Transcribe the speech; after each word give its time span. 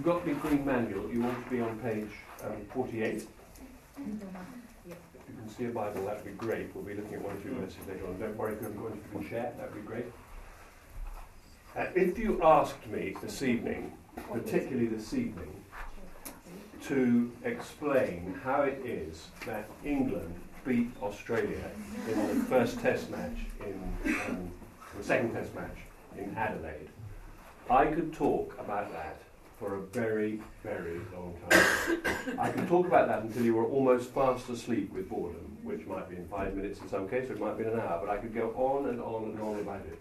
you've 0.00 0.06
got 0.06 0.24
the 0.24 0.32
green 0.32 0.64
manual, 0.64 1.12
you 1.12 1.20
want 1.20 1.44
to 1.44 1.50
be 1.50 1.60
on 1.60 1.78
page 1.80 2.08
um, 2.42 2.56
48. 2.72 3.16
If 3.16 3.26
you 3.98 4.16
can 5.36 5.48
see 5.50 5.66
a 5.66 5.68
Bible, 5.68 6.06
that 6.06 6.16
would 6.16 6.24
be 6.24 6.46
great. 6.46 6.74
We'll 6.74 6.84
be 6.84 6.94
looking 6.94 7.16
at 7.16 7.20
one 7.20 7.36
or 7.36 7.40
two 7.40 7.52
verses 7.52 7.86
later 7.86 8.06
on. 8.06 8.18
Don't 8.18 8.34
worry 8.34 8.54
if 8.54 8.62
you 8.62 8.68
haven't 8.68 8.80
got 8.80 8.92
anything 8.92 9.10
you 9.12 9.18
can 9.18 9.28
share, 9.28 9.52
that 9.58 9.74
would 9.74 9.82
be 9.82 9.86
great. 9.86 10.06
Uh, 11.76 11.84
if 11.94 12.18
you 12.18 12.42
asked 12.42 12.86
me 12.86 13.14
this 13.20 13.42
evening, 13.42 13.92
particularly 14.32 14.86
this 14.86 15.12
evening, 15.12 15.54
to 16.84 17.30
explain 17.44 18.40
how 18.42 18.62
it 18.62 18.80
is 18.82 19.26
that 19.44 19.68
England 19.84 20.34
beat 20.64 20.90
Australia 21.02 21.70
in 22.08 22.26
the 22.26 22.44
first 22.46 22.80
Test 22.80 23.10
match 23.10 23.36
in 23.66 24.14
um, 24.30 24.50
the 24.96 25.04
second 25.04 25.34
Test 25.34 25.54
match 25.54 25.76
in 26.16 26.34
Adelaide, 26.36 26.88
I 27.68 27.84
could 27.84 28.14
talk 28.14 28.56
about 28.58 28.90
that 28.92 29.20
for 29.60 29.76
a 29.76 29.80
very, 29.80 30.40
very 30.64 30.98
long 31.14 31.36
time. 31.50 32.00
I 32.38 32.50
could 32.50 32.66
talk 32.66 32.86
about 32.86 33.08
that 33.08 33.22
until 33.22 33.44
you 33.44 33.54
were 33.54 33.66
almost 33.66 34.08
fast 34.10 34.48
asleep 34.48 34.90
with 34.90 35.10
boredom, 35.10 35.58
which 35.62 35.86
might 35.86 36.08
be 36.08 36.16
in 36.16 36.26
five 36.28 36.56
minutes 36.56 36.80
in 36.80 36.88
some 36.88 37.06
cases, 37.06 37.32
it 37.32 37.40
might 37.40 37.58
be 37.58 37.64
in 37.64 37.70
an 37.70 37.78
hour, 37.78 38.00
but 38.04 38.10
I 38.10 38.16
could 38.16 38.34
go 38.34 38.54
on 38.56 38.88
and 38.88 39.00
on 39.02 39.24
and 39.24 39.38
on 39.38 39.60
about 39.60 39.82
it. 39.82 40.00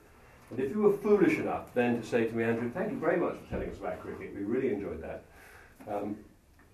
And 0.50 0.60
if 0.62 0.72
you 0.72 0.82
were 0.82 0.98
foolish 0.98 1.38
enough 1.38 1.74
then 1.74 2.02
to 2.02 2.08
say 2.08 2.26
to 2.26 2.34
me, 2.34 2.46
Andrew, 2.46 2.72
thank 2.72 2.90
you 2.92 2.98
very 2.98 3.18
much 3.18 3.36
for 3.36 3.50
telling 3.50 3.70
us 3.70 3.78
about 3.78 4.00
cricket, 4.00 4.34
we 4.34 4.44
really 4.44 4.74
enjoyed 4.74 5.04
that. 5.04 5.26
Um, 5.88 6.16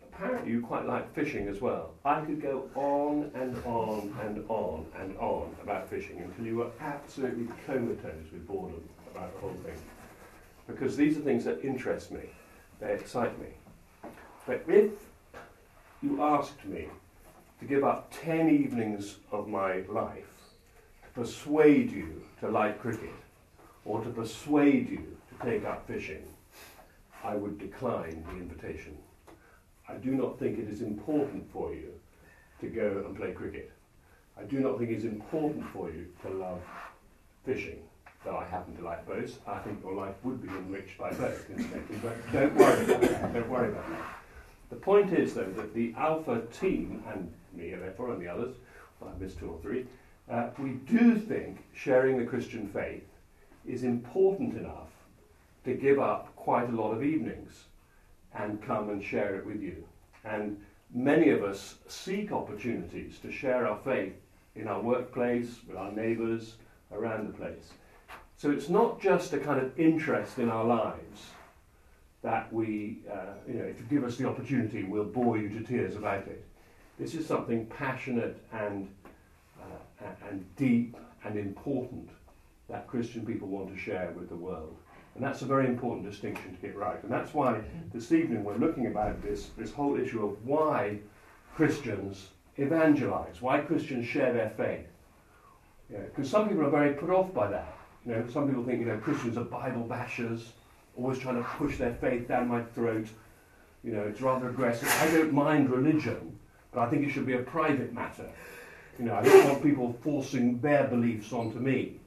apparently 0.03 0.51
you 0.51 0.61
quite 0.61 0.85
like 0.85 1.11
fishing 1.15 1.47
as 1.47 1.59
well. 1.61 1.95
I 2.05 2.21
could 2.21 2.39
go 2.39 2.69
on 2.75 3.31
and 3.33 3.57
on 3.65 4.15
and 4.21 4.45
on 4.47 4.85
and 4.99 5.17
on 5.17 5.55
about 5.63 5.89
fishing 5.89 6.19
until 6.19 6.45
you 6.45 6.57
were 6.57 6.69
absolutely 6.79 7.47
comatose 7.65 8.31
with 8.31 8.47
boredom 8.47 8.87
about 9.11 9.33
the 9.33 9.39
whole 9.39 9.57
thing. 9.65 9.77
Because 10.67 10.95
these 10.95 11.17
are 11.17 11.21
things 11.21 11.43
that 11.45 11.63
interest 11.63 12.11
me, 12.11 12.21
they 12.79 12.93
excite 12.93 13.39
me. 13.39 13.47
But 14.45 14.63
if 14.67 14.91
you 16.01 16.21
asked 16.21 16.63
me 16.65 16.87
to 17.59 17.65
give 17.65 17.83
up 17.83 18.11
10 18.23 18.49
evenings 18.49 19.17
of 19.31 19.47
my 19.47 19.81
life 19.89 20.29
to 21.03 21.21
persuade 21.21 21.91
you 21.91 22.21
to 22.41 22.49
like 22.49 22.79
cricket, 22.79 23.13
or 23.85 24.03
to 24.03 24.09
persuade 24.09 24.89
you 24.89 25.17
to 25.29 25.45
take 25.45 25.63
up 25.65 25.87
fishing, 25.87 26.23
I 27.23 27.35
would 27.35 27.57
decline 27.59 28.23
the 28.29 28.37
invitation. 28.37 28.97
I 29.87 29.95
do 29.95 30.11
not 30.11 30.39
think 30.39 30.57
it 30.57 30.67
is 30.67 30.81
important 30.81 31.51
for 31.51 31.73
you 31.73 31.91
to 32.61 32.67
go 32.67 33.03
and 33.05 33.15
play 33.15 33.31
cricket. 33.31 33.71
I 34.37 34.43
do 34.43 34.59
not 34.59 34.77
think 34.77 34.89
it's 34.91 35.05
important 35.05 35.65
for 35.71 35.89
you 35.89 36.07
to 36.23 36.29
love 36.29 36.61
fishing, 37.45 37.79
though 38.25 38.37
I 38.37 38.45
happen 38.45 38.75
to 38.77 38.83
like 38.83 39.05
both. 39.07 39.39
I 39.47 39.59
think 39.59 39.81
your 39.83 39.93
life 39.93 40.15
would 40.23 40.41
be 40.41 40.49
enriched 40.49 40.97
by 40.97 41.11
both, 41.11 41.47
but 42.01 42.33
don't 42.33 42.55
worry 42.55 42.83
about 42.83 43.01
that. 43.01 43.33
Don't 43.33 43.49
worry 43.49 43.69
about 43.69 43.89
that. 43.89 44.17
The 44.69 44.75
point 44.75 45.13
is, 45.13 45.35
though, 45.35 45.43
that 45.43 45.73
the 45.73 45.93
Alpha 45.95 46.41
team, 46.51 47.03
and 47.13 47.31
me, 47.53 47.69
therefore, 47.69 48.11
and 48.11 48.21
the 48.21 48.27
others, 48.27 48.55
well, 48.99 49.13
I 49.15 49.23
missed 49.23 49.39
two 49.39 49.49
or 49.49 49.59
three, 49.61 49.85
uh, 50.29 50.49
we 50.57 50.71
do 50.71 51.17
think 51.17 51.63
sharing 51.73 52.17
the 52.17 52.25
Christian 52.25 52.67
faith 52.67 53.05
is 53.65 53.83
important 53.83 54.57
enough 54.57 54.89
to 55.65 55.75
give 55.75 55.99
up 55.99 56.35
quite 56.35 56.69
a 56.69 56.75
lot 56.75 56.91
of 56.91 57.03
evenings 57.03 57.65
and 58.33 58.61
come 58.61 58.89
and 58.89 59.03
share 59.03 59.35
it 59.35 59.45
with 59.45 59.61
you. 59.61 59.83
And 60.23 60.59
many 60.93 61.29
of 61.29 61.43
us 61.43 61.75
seek 61.87 62.31
opportunities 62.31 63.19
to 63.19 63.31
share 63.31 63.67
our 63.67 63.77
faith 63.83 64.15
in 64.55 64.67
our 64.67 64.81
workplace, 64.81 65.59
with 65.67 65.77
our 65.77 65.91
neighbours, 65.91 66.55
around 66.91 67.27
the 67.27 67.33
place. 67.33 67.71
So 68.45 68.51
it's 68.51 68.69
not 68.69 69.01
just 69.01 69.33
a 69.33 69.39
kind 69.39 69.59
of 69.59 69.79
interest 69.79 70.37
in 70.37 70.51
our 70.51 70.63
lives 70.63 71.31
that 72.21 72.53
we, 72.53 72.99
uh, 73.11 73.33
you 73.47 73.55
know, 73.55 73.63
if 73.63 73.79
you 73.79 73.85
give 73.89 74.03
us 74.03 74.17
the 74.17 74.27
opportunity, 74.29 74.83
we'll 74.83 75.03
bore 75.03 75.39
you 75.39 75.49
to 75.49 75.61
tears 75.61 75.95
about 75.95 76.27
it. 76.27 76.45
This 76.99 77.15
is 77.15 77.25
something 77.25 77.65
passionate 77.65 78.39
and, 78.53 78.87
uh, 79.59 80.05
and 80.29 80.45
deep 80.57 80.95
and 81.23 81.39
important 81.39 82.07
that 82.69 82.85
Christian 82.85 83.25
people 83.25 83.47
want 83.47 83.73
to 83.73 83.79
share 83.79 84.13
with 84.15 84.29
the 84.29 84.35
world. 84.35 84.77
And 85.15 85.23
that's 85.23 85.41
a 85.41 85.45
very 85.45 85.65
important 85.65 86.07
distinction 86.07 86.55
to 86.55 86.61
get 86.61 86.75
right. 86.75 87.01
And 87.01 87.11
that's 87.11 87.33
why 87.33 87.63
this 87.95 88.11
evening 88.11 88.43
we're 88.43 88.57
looking 88.57 88.85
about 88.85 89.23
this, 89.23 89.49
this 89.57 89.71
whole 89.71 89.99
issue 89.99 90.23
of 90.23 90.45
why 90.45 90.99
Christians 91.55 92.27
evangelize, 92.57 93.41
why 93.41 93.61
Christians 93.61 94.05
share 94.05 94.33
their 94.33 94.51
faith. 94.51 94.85
Because 95.89 96.29
some 96.29 96.47
people 96.47 96.63
are 96.63 96.69
very 96.69 96.93
put 96.93 97.09
off 97.09 97.33
by 97.33 97.49
that. 97.49 97.75
You 98.05 98.13
know, 98.13 98.27
some 98.31 98.47
people 98.47 98.63
think, 98.63 98.79
you 98.79 98.85
know, 98.85 98.97
Christians 98.97 99.37
are 99.37 99.43
Bible 99.43 99.85
bashers, 99.89 100.43
always 100.95 101.17
trying 101.17 101.37
to 101.37 101.43
push 101.43 101.77
their 101.77 101.93
faith 101.95 102.27
down 102.27 102.47
my 102.47 102.61
throat. 102.61 103.07
You 103.83 103.93
know, 103.93 104.01
it's 104.01 104.21
rather 104.21 104.49
aggressive. 104.49 104.87
I 105.01 105.11
don't 105.11 105.33
mind 105.33 105.69
religion, 105.69 106.37
but 106.71 106.81
I 106.81 106.89
think 106.89 107.07
it 107.07 107.11
should 107.11 107.25
be 107.25 107.33
a 107.33 107.39
private 107.39 107.93
matter. 107.93 108.29
You 108.99 109.05
know, 109.05 109.15
I 109.15 109.23
don't 109.23 109.45
want 109.49 109.63
people 109.63 109.97
forcing 110.03 110.59
their 110.59 110.87
beliefs 110.87 111.33
onto 111.33 111.59
me. 111.59 111.99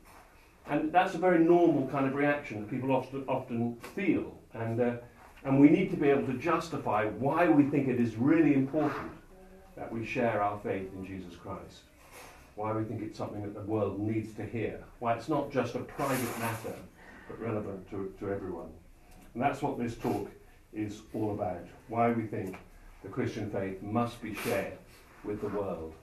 And 0.66 0.92
that's 0.92 1.14
a 1.14 1.18
very 1.18 1.38
normal 1.38 1.88
kind 1.88 2.06
of 2.06 2.14
reaction 2.14 2.60
that 2.60 2.70
people 2.70 2.92
often, 2.92 3.24
often 3.26 3.76
feel. 3.94 4.34
And, 4.54 4.80
uh, 4.80 4.96
and 5.44 5.60
we 5.60 5.68
need 5.68 5.90
to 5.90 5.96
be 5.96 6.08
able 6.08 6.26
to 6.26 6.38
justify 6.38 7.06
why 7.06 7.48
we 7.48 7.64
think 7.64 7.88
it 7.88 8.00
is 8.00 8.16
really 8.16 8.54
important 8.54 9.12
that 9.76 9.92
we 9.92 10.04
share 10.04 10.42
our 10.42 10.58
faith 10.60 10.90
in 10.94 11.06
Jesus 11.06 11.34
Christ. 11.36 11.82
Why 12.58 12.72
we 12.72 12.82
think 12.82 13.02
it's 13.02 13.16
something 13.16 13.42
that 13.42 13.54
the 13.54 13.60
world 13.60 14.00
needs 14.00 14.34
to 14.34 14.44
hear. 14.44 14.82
Why 14.98 15.14
it's 15.14 15.28
not 15.28 15.52
just 15.52 15.76
a 15.76 15.78
private 15.78 16.38
matter, 16.40 16.74
but 17.28 17.40
relevant 17.40 17.88
to, 17.90 18.12
to 18.18 18.32
everyone. 18.32 18.70
And 19.32 19.40
that's 19.40 19.62
what 19.62 19.78
this 19.78 19.94
talk 19.94 20.28
is 20.72 21.02
all 21.14 21.30
about. 21.30 21.64
Why 21.86 22.10
we 22.10 22.24
think 22.24 22.56
the 23.04 23.10
Christian 23.10 23.48
faith 23.48 23.80
must 23.80 24.20
be 24.20 24.34
shared 24.34 24.76
with 25.22 25.40
the 25.40 25.46
world. 25.46 25.94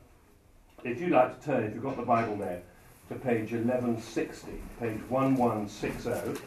If 0.86 1.02
you'd 1.02 1.12
like 1.12 1.38
to 1.38 1.46
turn, 1.46 1.64
if 1.66 1.74
you've 1.74 1.84
got 1.84 1.98
the 1.98 2.04
Bible 2.04 2.38
there, 2.38 2.62
to 3.10 3.16
page 3.16 3.52
1160, 3.52 4.54
page 4.80 5.02
1160. 5.10 6.42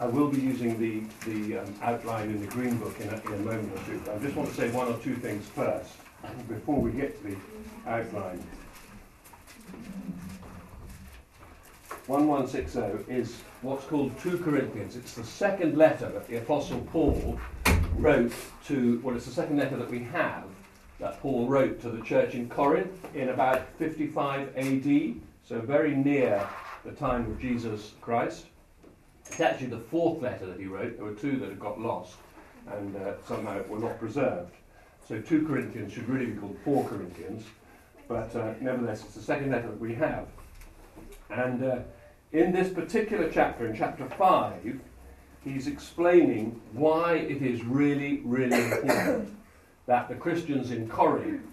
I 0.00 0.06
will 0.06 0.28
be 0.28 0.40
using 0.40 0.80
the, 0.80 1.02
the 1.30 1.58
um, 1.58 1.74
outline 1.82 2.30
in 2.30 2.40
the 2.40 2.46
Green 2.46 2.78
Book 2.78 2.98
in 3.00 3.10
a, 3.10 3.20
in 3.20 3.34
a 3.34 3.44
moment 3.44 3.70
or 3.74 3.84
two. 3.84 4.02
I 4.10 4.18
just 4.18 4.34
want 4.34 4.48
to 4.48 4.54
say 4.54 4.70
one 4.70 4.88
or 4.88 4.96
two 4.96 5.14
things 5.14 5.46
first 5.48 5.92
before 6.48 6.80
we 6.80 6.90
get 6.90 7.20
to 7.20 7.28
the 7.28 7.36
outline. 7.86 8.42
1160 12.06 13.12
is 13.12 13.42
what's 13.60 13.84
called 13.84 14.18
2 14.20 14.38
Corinthians. 14.38 14.96
It's 14.96 15.12
the 15.12 15.22
second 15.22 15.76
letter 15.76 16.08
that 16.08 16.26
the 16.28 16.38
Apostle 16.38 16.80
Paul 16.90 17.38
wrote 17.98 18.32
to, 18.68 19.00
well, 19.04 19.14
it's 19.14 19.26
the 19.26 19.32
second 19.32 19.58
letter 19.58 19.76
that 19.76 19.90
we 19.90 19.98
have 20.04 20.44
that 20.98 21.20
Paul 21.20 21.46
wrote 21.46 21.78
to 21.82 21.90
the 21.90 22.02
church 22.02 22.34
in 22.34 22.48
Corinth 22.48 23.06
in 23.14 23.28
about 23.28 23.68
55 23.78 24.56
AD, 24.56 25.14
so 25.46 25.60
very 25.60 25.94
near 25.94 26.48
the 26.86 26.92
time 26.92 27.30
of 27.30 27.38
Jesus 27.38 27.92
Christ. 28.00 28.46
It's 29.30 29.40
actually 29.40 29.68
the 29.68 29.78
fourth 29.78 30.20
letter 30.20 30.44
that 30.46 30.58
he 30.58 30.66
wrote. 30.66 30.96
There 30.96 31.06
were 31.06 31.14
two 31.14 31.38
that 31.38 31.48
had 31.48 31.60
got 31.60 31.80
lost 31.80 32.16
and 32.66 32.96
uh, 32.96 33.12
somehow 33.28 33.62
were 33.68 33.78
not 33.78 33.96
preserved. 34.00 34.52
So 35.06 35.20
2 35.20 35.46
Corinthians 35.46 35.92
should 35.92 36.08
really 36.08 36.26
be 36.26 36.38
called 36.38 36.58
4 36.64 36.84
Corinthians, 36.88 37.44
but 38.08 38.34
uh, 38.34 38.54
nevertheless, 38.60 39.04
it's 39.04 39.14
the 39.14 39.22
second 39.22 39.52
letter 39.52 39.68
that 39.68 39.78
we 39.78 39.94
have. 39.94 40.26
And 41.30 41.62
uh, 41.62 41.78
in 42.32 42.50
this 42.50 42.72
particular 42.72 43.30
chapter, 43.32 43.66
in 43.66 43.76
chapter 43.76 44.08
5, 44.08 44.80
he's 45.44 45.68
explaining 45.68 46.60
why 46.72 47.14
it 47.14 47.40
is 47.40 47.64
really, 47.64 48.22
really 48.24 48.60
important 48.60 49.36
that 49.86 50.08
the 50.08 50.16
Christians 50.16 50.72
in 50.72 50.88
Corinth 50.88 51.46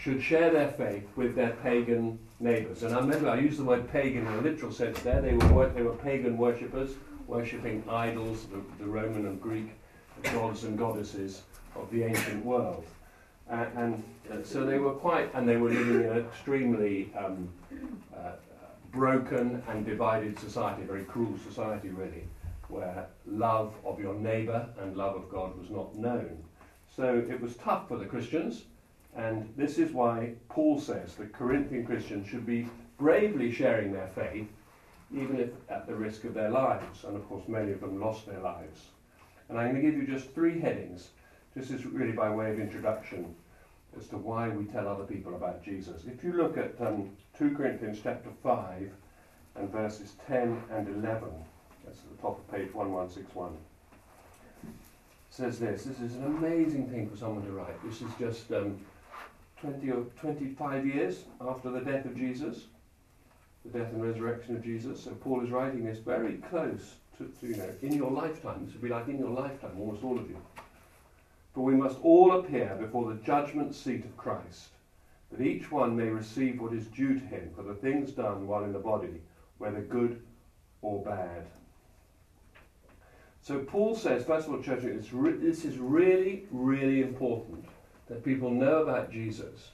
should 0.00 0.22
share 0.22 0.52
their 0.52 0.70
faith 0.70 1.08
with 1.16 1.34
their 1.34 1.50
pagan 1.62 2.20
neighbours. 2.40 2.82
And 2.82 2.94
I 2.94 3.00
remember 3.00 3.28
I 3.28 3.38
used 3.38 3.58
the 3.58 3.64
word 3.64 3.90
pagan 3.92 4.26
in 4.26 4.32
a 4.32 4.40
literal 4.40 4.72
sense 4.72 4.98
there. 5.00 5.20
They 5.20 5.34
were, 5.34 5.68
they 5.68 5.82
were 5.82 5.94
pagan 5.94 6.36
worshippers, 6.36 6.92
worshipping 7.26 7.84
idols, 7.88 8.46
the, 8.46 8.62
the 8.82 8.90
Roman 8.90 9.26
and 9.26 9.40
Greek 9.40 9.70
gods 10.22 10.64
and 10.64 10.78
goddesses 10.78 11.42
of 11.76 11.90
the 11.90 12.02
ancient 12.02 12.44
world. 12.44 12.84
Uh, 13.50 13.66
and 13.76 14.02
uh, 14.30 14.36
so 14.44 14.64
they 14.64 14.78
were 14.78 14.92
quite, 14.92 15.32
and 15.34 15.48
they 15.48 15.56
were 15.56 15.70
living 15.70 16.04
in 16.04 16.10
an 16.10 16.18
extremely 16.18 17.12
um, 17.18 17.48
uh, 18.16 18.32
broken 18.92 19.62
and 19.68 19.84
divided 19.84 20.38
society, 20.38 20.82
a 20.82 20.86
very 20.86 21.04
cruel 21.04 21.36
society, 21.46 21.88
really, 21.88 22.24
where 22.68 23.06
love 23.26 23.74
of 23.84 23.98
your 23.98 24.14
neighbour 24.14 24.68
and 24.80 24.96
love 24.96 25.16
of 25.16 25.28
God 25.30 25.58
was 25.58 25.70
not 25.70 25.96
known. 25.96 26.42
So 26.94 27.24
it 27.28 27.40
was 27.40 27.56
tough 27.56 27.88
for 27.88 27.96
the 27.96 28.04
Christians, 28.04 28.64
and 29.16 29.52
this 29.56 29.78
is 29.78 29.92
why 29.92 30.34
Paul 30.48 30.78
says 30.78 31.14
the 31.14 31.26
Corinthian 31.26 31.84
Christians 31.84 32.28
should 32.28 32.46
be 32.46 32.68
bravely 32.98 33.50
sharing 33.50 33.92
their 33.92 34.08
faith, 34.08 34.48
even 35.12 35.40
if 35.40 35.50
at 35.68 35.86
the 35.86 35.94
risk 35.94 36.24
of 36.24 36.34
their 36.34 36.50
lives. 36.50 37.04
And 37.04 37.16
of 37.16 37.28
course, 37.28 37.48
many 37.48 37.72
of 37.72 37.80
them 37.80 38.00
lost 38.00 38.26
their 38.26 38.40
lives. 38.40 38.86
And 39.48 39.58
I'm 39.58 39.72
going 39.72 39.82
to 39.82 39.90
give 39.90 40.00
you 40.00 40.06
just 40.06 40.32
three 40.32 40.60
headings, 40.60 41.08
This 41.56 41.70
is 41.70 41.84
really 41.84 42.12
by 42.12 42.30
way 42.30 42.52
of 42.52 42.60
introduction 42.60 43.34
as 43.98 44.06
to 44.08 44.16
why 44.16 44.48
we 44.48 44.64
tell 44.66 44.86
other 44.86 45.02
people 45.02 45.34
about 45.34 45.64
Jesus. 45.64 46.04
If 46.06 46.22
you 46.22 46.32
look 46.32 46.56
at 46.56 46.74
um, 46.80 47.10
2 47.36 47.56
Corinthians 47.56 47.98
chapter 48.00 48.30
5 48.44 48.92
and 49.56 49.70
verses 49.70 50.14
10 50.28 50.62
and 50.70 50.86
11, 50.86 51.28
That's 51.84 51.98
at 51.98 52.16
the 52.16 52.22
top 52.22 52.38
of 52.38 52.48
page 52.52 52.72
1161. 52.72 53.56
says 55.30 55.58
this. 55.58 55.82
This 55.82 55.98
is 56.00 56.14
an 56.14 56.26
amazing 56.26 56.88
thing 56.88 57.10
for 57.10 57.16
someone 57.16 57.44
to 57.44 57.50
write. 57.50 57.74
This 57.84 58.02
is 58.02 58.10
just 58.20 58.52
um, 58.52 58.78
20 59.60 59.90
or 59.90 60.04
25 60.20 60.86
years 60.86 61.24
after 61.40 61.70
the 61.70 61.80
death 61.80 62.04
of 62.06 62.16
Jesus, 62.16 62.64
the 63.64 63.78
death 63.78 63.92
and 63.92 64.02
resurrection 64.02 64.56
of 64.56 64.64
Jesus. 64.64 65.04
So 65.04 65.10
Paul 65.10 65.44
is 65.44 65.50
writing 65.50 65.84
this 65.84 65.98
very 65.98 66.36
close 66.50 66.94
to, 67.18 67.30
to, 67.40 67.46
you 67.46 67.56
know, 67.56 67.70
in 67.82 67.92
your 67.92 68.10
lifetime. 68.10 68.64
This 68.64 68.74
would 68.74 68.82
be 68.82 68.88
like 68.88 69.08
in 69.08 69.18
your 69.18 69.30
lifetime, 69.30 69.72
almost 69.78 70.02
all 70.02 70.18
of 70.18 70.28
you. 70.28 70.40
For 71.54 71.60
we 71.62 71.74
must 71.74 71.98
all 72.02 72.38
appear 72.38 72.76
before 72.80 73.12
the 73.12 73.20
judgment 73.20 73.74
seat 73.74 74.04
of 74.04 74.16
Christ, 74.16 74.68
that 75.30 75.44
each 75.44 75.70
one 75.70 75.96
may 75.96 76.08
receive 76.08 76.60
what 76.60 76.72
is 76.72 76.86
due 76.86 77.14
to 77.14 77.26
him 77.26 77.50
for 77.54 77.62
the 77.62 77.74
things 77.74 78.12
done 78.12 78.46
while 78.46 78.64
in 78.64 78.72
the 78.72 78.78
body, 78.78 79.20
whether 79.58 79.80
good 79.80 80.22
or 80.80 81.04
bad. 81.04 81.46
So 83.42 83.58
Paul 83.58 83.96
says, 83.96 84.24
first 84.24 84.46
of 84.46 84.54
all, 84.54 84.62
church, 84.62 84.82
this 84.82 85.64
is 85.64 85.78
really, 85.78 86.44
really 86.50 87.02
important 87.02 87.66
that 88.10 88.24
people 88.24 88.50
know 88.50 88.82
about 88.82 89.10
Jesus 89.10 89.70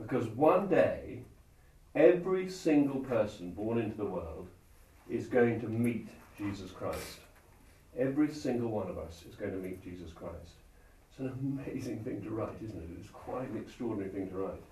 because 0.00 0.26
one 0.28 0.68
day 0.68 1.18
every 1.94 2.48
single 2.48 3.00
person 3.00 3.50
born 3.50 3.78
into 3.78 3.96
the 3.96 4.06
world 4.06 4.48
is 5.10 5.26
going 5.26 5.60
to 5.60 5.68
meet 5.68 6.08
Jesus 6.38 6.70
Christ. 6.70 7.18
Every 7.98 8.32
single 8.32 8.70
one 8.70 8.88
of 8.88 8.96
us 8.96 9.24
is 9.28 9.34
going 9.34 9.50
to 9.50 9.58
meet 9.58 9.82
Jesus 9.82 10.12
Christ. 10.12 10.54
It's 11.10 11.18
an 11.18 11.60
amazing 11.66 12.04
thing 12.04 12.22
to 12.22 12.30
write, 12.30 12.56
isn't 12.64 12.80
it? 12.80 12.88
It's 12.98 13.10
quite 13.10 13.50
an 13.50 13.58
extraordinary 13.58 14.10
thing 14.10 14.30
to 14.30 14.36
write. 14.36 14.62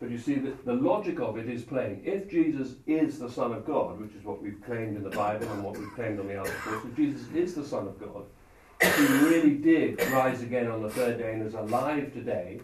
But 0.00 0.10
you 0.10 0.18
see, 0.18 0.36
the, 0.36 0.54
the 0.64 0.74
logic 0.74 1.20
of 1.20 1.36
it 1.36 1.48
is 1.48 1.62
plain. 1.62 2.00
If 2.04 2.30
Jesus 2.30 2.76
is 2.86 3.18
the 3.18 3.30
Son 3.30 3.52
of 3.52 3.66
God, 3.66 4.00
which 4.00 4.14
is 4.14 4.24
what 4.24 4.40
we've 4.40 4.62
claimed 4.64 4.96
in 4.96 5.02
the 5.02 5.10
Bible 5.10 5.50
and 5.52 5.62
what 5.62 5.76
we've 5.76 5.94
claimed 5.94 6.18
on 6.20 6.28
the 6.28 6.40
other 6.40 6.50
course, 6.64 6.84
if 6.84 6.96
Jesus 6.96 7.26
is 7.34 7.54
the 7.54 7.64
Son 7.64 7.86
of 7.86 8.00
God, 8.00 8.24
he 8.96 9.06
really 9.24 9.54
did 9.54 10.00
rise 10.10 10.42
again 10.42 10.70
on 10.70 10.82
the 10.82 10.90
third 10.90 11.18
day 11.18 11.32
and 11.32 11.46
is 11.46 11.54
alive 11.54 12.12
today, 12.12 12.60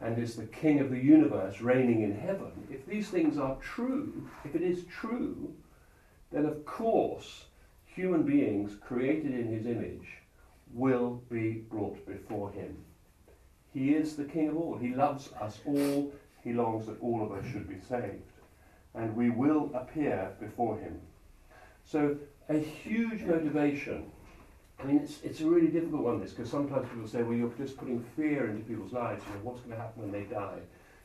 and 0.00 0.18
is 0.18 0.36
the 0.36 0.46
King 0.46 0.80
of 0.80 0.90
the 0.90 0.98
universe 0.98 1.60
reigning 1.60 2.02
in 2.02 2.16
heaven, 2.16 2.52
if 2.70 2.86
these 2.86 3.08
things 3.08 3.36
are 3.38 3.56
true, 3.56 4.28
if 4.44 4.54
it 4.54 4.62
is 4.62 4.84
true, 4.84 5.52
then 6.30 6.44
of 6.44 6.64
course 6.64 7.46
human 7.84 8.22
beings 8.22 8.76
created 8.80 9.34
in 9.34 9.48
his 9.48 9.66
image 9.66 10.06
will 10.72 11.22
be 11.30 11.64
brought 11.68 12.06
before 12.06 12.52
him. 12.52 12.76
He 13.74 13.90
is 13.90 14.14
the 14.14 14.24
King 14.24 14.48
of 14.48 14.56
all. 14.56 14.78
He 14.78 14.94
loves 14.94 15.30
us 15.40 15.58
all 15.66 16.12
he 16.42 16.52
longs 16.52 16.86
that 16.86 17.00
all 17.00 17.22
of 17.22 17.32
us 17.32 17.44
should 17.50 17.68
be 17.68 17.80
saved. 17.80 18.22
And 18.94 19.14
we 19.14 19.30
will 19.30 19.70
appear 19.74 20.32
before 20.40 20.78
him. 20.78 21.00
So, 21.84 22.16
a 22.48 22.58
huge 22.58 23.22
motivation. 23.22 24.10
I 24.80 24.84
mean, 24.84 24.98
it's, 24.98 25.22
it's 25.22 25.40
a 25.40 25.46
really 25.46 25.68
difficult 25.68 26.02
one, 26.02 26.20
this, 26.20 26.32
because 26.32 26.50
sometimes 26.50 26.88
people 26.88 27.08
say, 27.08 27.22
well, 27.22 27.36
you're 27.36 27.52
just 27.58 27.76
putting 27.76 28.00
fear 28.16 28.48
into 28.48 28.62
people's 28.62 28.92
lives. 28.92 29.24
You 29.26 29.34
know, 29.34 29.40
what's 29.42 29.60
going 29.60 29.72
to 29.72 29.82
happen 29.82 30.02
when 30.02 30.12
they 30.12 30.22
die? 30.22 30.58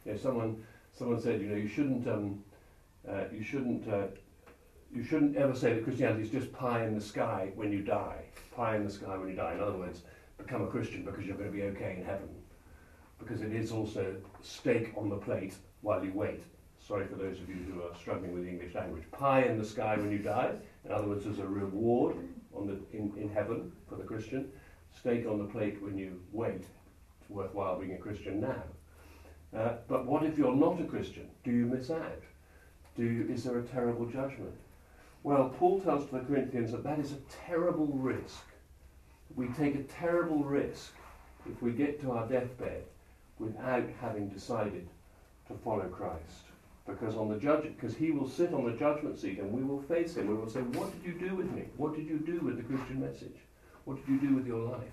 You 0.06 0.12
know, 0.12 0.18
someone, 0.18 0.64
someone 0.94 1.20
said, 1.20 1.42
you 1.42 1.48
know, 1.48 1.56
you 1.56 1.68
shouldn't, 1.68 2.08
um, 2.08 2.44
uh, 3.10 3.24
you 3.34 3.44
shouldn't, 3.44 3.88
uh, 3.92 4.08
you 4.94 5.04
shouldn't 5.04 5.36
ever 5.38 5.56
say 5.56 5.74
that 5.74 5.84
Christianity 5.84 6.22
is 6.22 6.30
just 6.30 6.54
pie 6.54 6.86
in 6.86 6.94
the 6.94 7.02
sky 7.02 7.52
when 7.56 7.72
you 7.72 7.82
die. 7.82 8.26
Pie 8.56 8.76
in 8.76 8.86
the 8.86 8.92
sky 8.92 9.18
when 9.18 9.30
you 9.30 9.36
die. 9.36 9.54
In 9.54 9.60
other 9.60 9.78
words, 9.78 10.04
become 10.38 10.62
a 10.62 10.68
Christian 10.68 11.04
because 11.04 11.26
you're 11.26 11.38
going 11.38 11.52
to 11.52 11.58
be 11.58 11.64
okay 11.64 11.96
in 11.98 12.06
heaven 12.06 12.30
because 13.18 13.42
it 13.42 13.54
is 13.54 13.72
also 13.72 14.16
steak 14.42 14.92
on 14.96 15.10
the 15.10 15.16
plate 15.16 15.56
while 15.82 16.04
you 16.04 16.12
wait. 16.14 16.44
Sorry 16.80 17.08
for 17.08 17.16
those 17.16 17.40
of 17.40 17.48
you 17.48 17.56
who 17.56 17.82
are 17.82 17.96
struggling 17.96 18.34
with 18.34 18.44
the 18.44 18.50
English 18.50 18.76
language. 18.76 19.04
Pie 19.12 19.44
in 19.44 19.58
the 19.58 19.66
sky 19.66 19.96
when 19.96 20.12
you 20.12 20.18
die. 20.18 20.54
In 20.86 20.92
other 20.92 21.08
words, 21.08 21.24
there's 21.24 21.40
a 21.40 21.48
reward 21.48 22.18
on 22.56 22.68
the, 22.68 22.98
in, 22.98 23.14
in 23.18 23.30
heaven 23.30 23.72
for 23.88 23.96
the 23.96 24.04
Christian. 24.04 24.52
Steak 24.98 25.26
on 25.28 25.40
the 25.40 25.46
plate 25.46 25.82
when 25.82 25.98
you 25.98 26.20
wait. 26.32 26.66
It's 27.22 27.30
worthwhile 27.30 27.80
being 27.80 27.94
a 27.94 27.98
Christian 27.98 28.40
now. 28.40 28.64
Uh, 29.58 29.74
but 29.88 30.06
what 30.06 30.24
if 30.24 30.38
you're 30.38 30.56
not 30.56 30.82
a 30.82 30.86
Christian? 30.86 31.30
Do 31.44 31.52
you 31.52 31.66
miss 31.66 31.90
out? 31.90 32.22
Do 32.96 33.04
you, 33.04 33.28
is 33.32 33.44
there 33.44 33.60
a 33.60 33.64
terrible 33.64 34.06
judgment? 34.06 34.56
Well, 35.24 35.50
Paul 35.58 35.80
tells 35.80 36.08
the 36.08 36.20
Corinthians 36.20 36.72
that 36.72 36.84
that 36.84 37.00
is 37.00 37.14
a 37.14 37.48
terrible 37.48 37.88
risk. 37.88 38.44
We 39.36 39.48
take 39.50 39.76
a 39.76 39.84
terrible 39.84 40.44
risk 40.44 40.94
if 41.50 41.62
we 41.62 41.72
get 41.72 42.02
to 42.02 42.12
our 42.12 42.28
deathbed 42.28 42.84
without 43.40 43.86
having 44.02 44.30
decided 44.30 44.88
to 45.48 45.54
follow 45.64 45.86
Christ. 45.86 46.53
Because 46.86 47.16
on 47.16 47.30
the 47.30 47.38
judge, 47.38 47.64
because 47.64 47.96
he 47.96 48.12
will 48.12 48.30
sit 48.30 48.54
on 48.54 48.66
the 48.66 48.78
judgment 48.78 49.18
seat 49.18 49.40
and 49.40 49.52
we 49.52 49.64
will 49.64 49.82
face 49.84 50.16
him. 50.16 50.28
We 50.28 50.34
will 50.34 50.50
say, 50.50 50.60
What 50.60 50.92
did 50.92 51.14
you 51.14 51.18
do 51.18 51.36
with 51.36 51.50
me? 51.52 51.64
What 51.78 51.96
did 51.96 52.08
you 52.08 52.20
do 52.20 52.42
with 52.42 52.58
the 52.58 52.64
Christian 52.64 53.00
message? 53.00 53.38
What 53.86 53.98
did 53.98 54.12
you 54.12 54.20
do 54.20 54.36
with 54.36 54.46
your 54.46 54.64
life? 54.70 54.92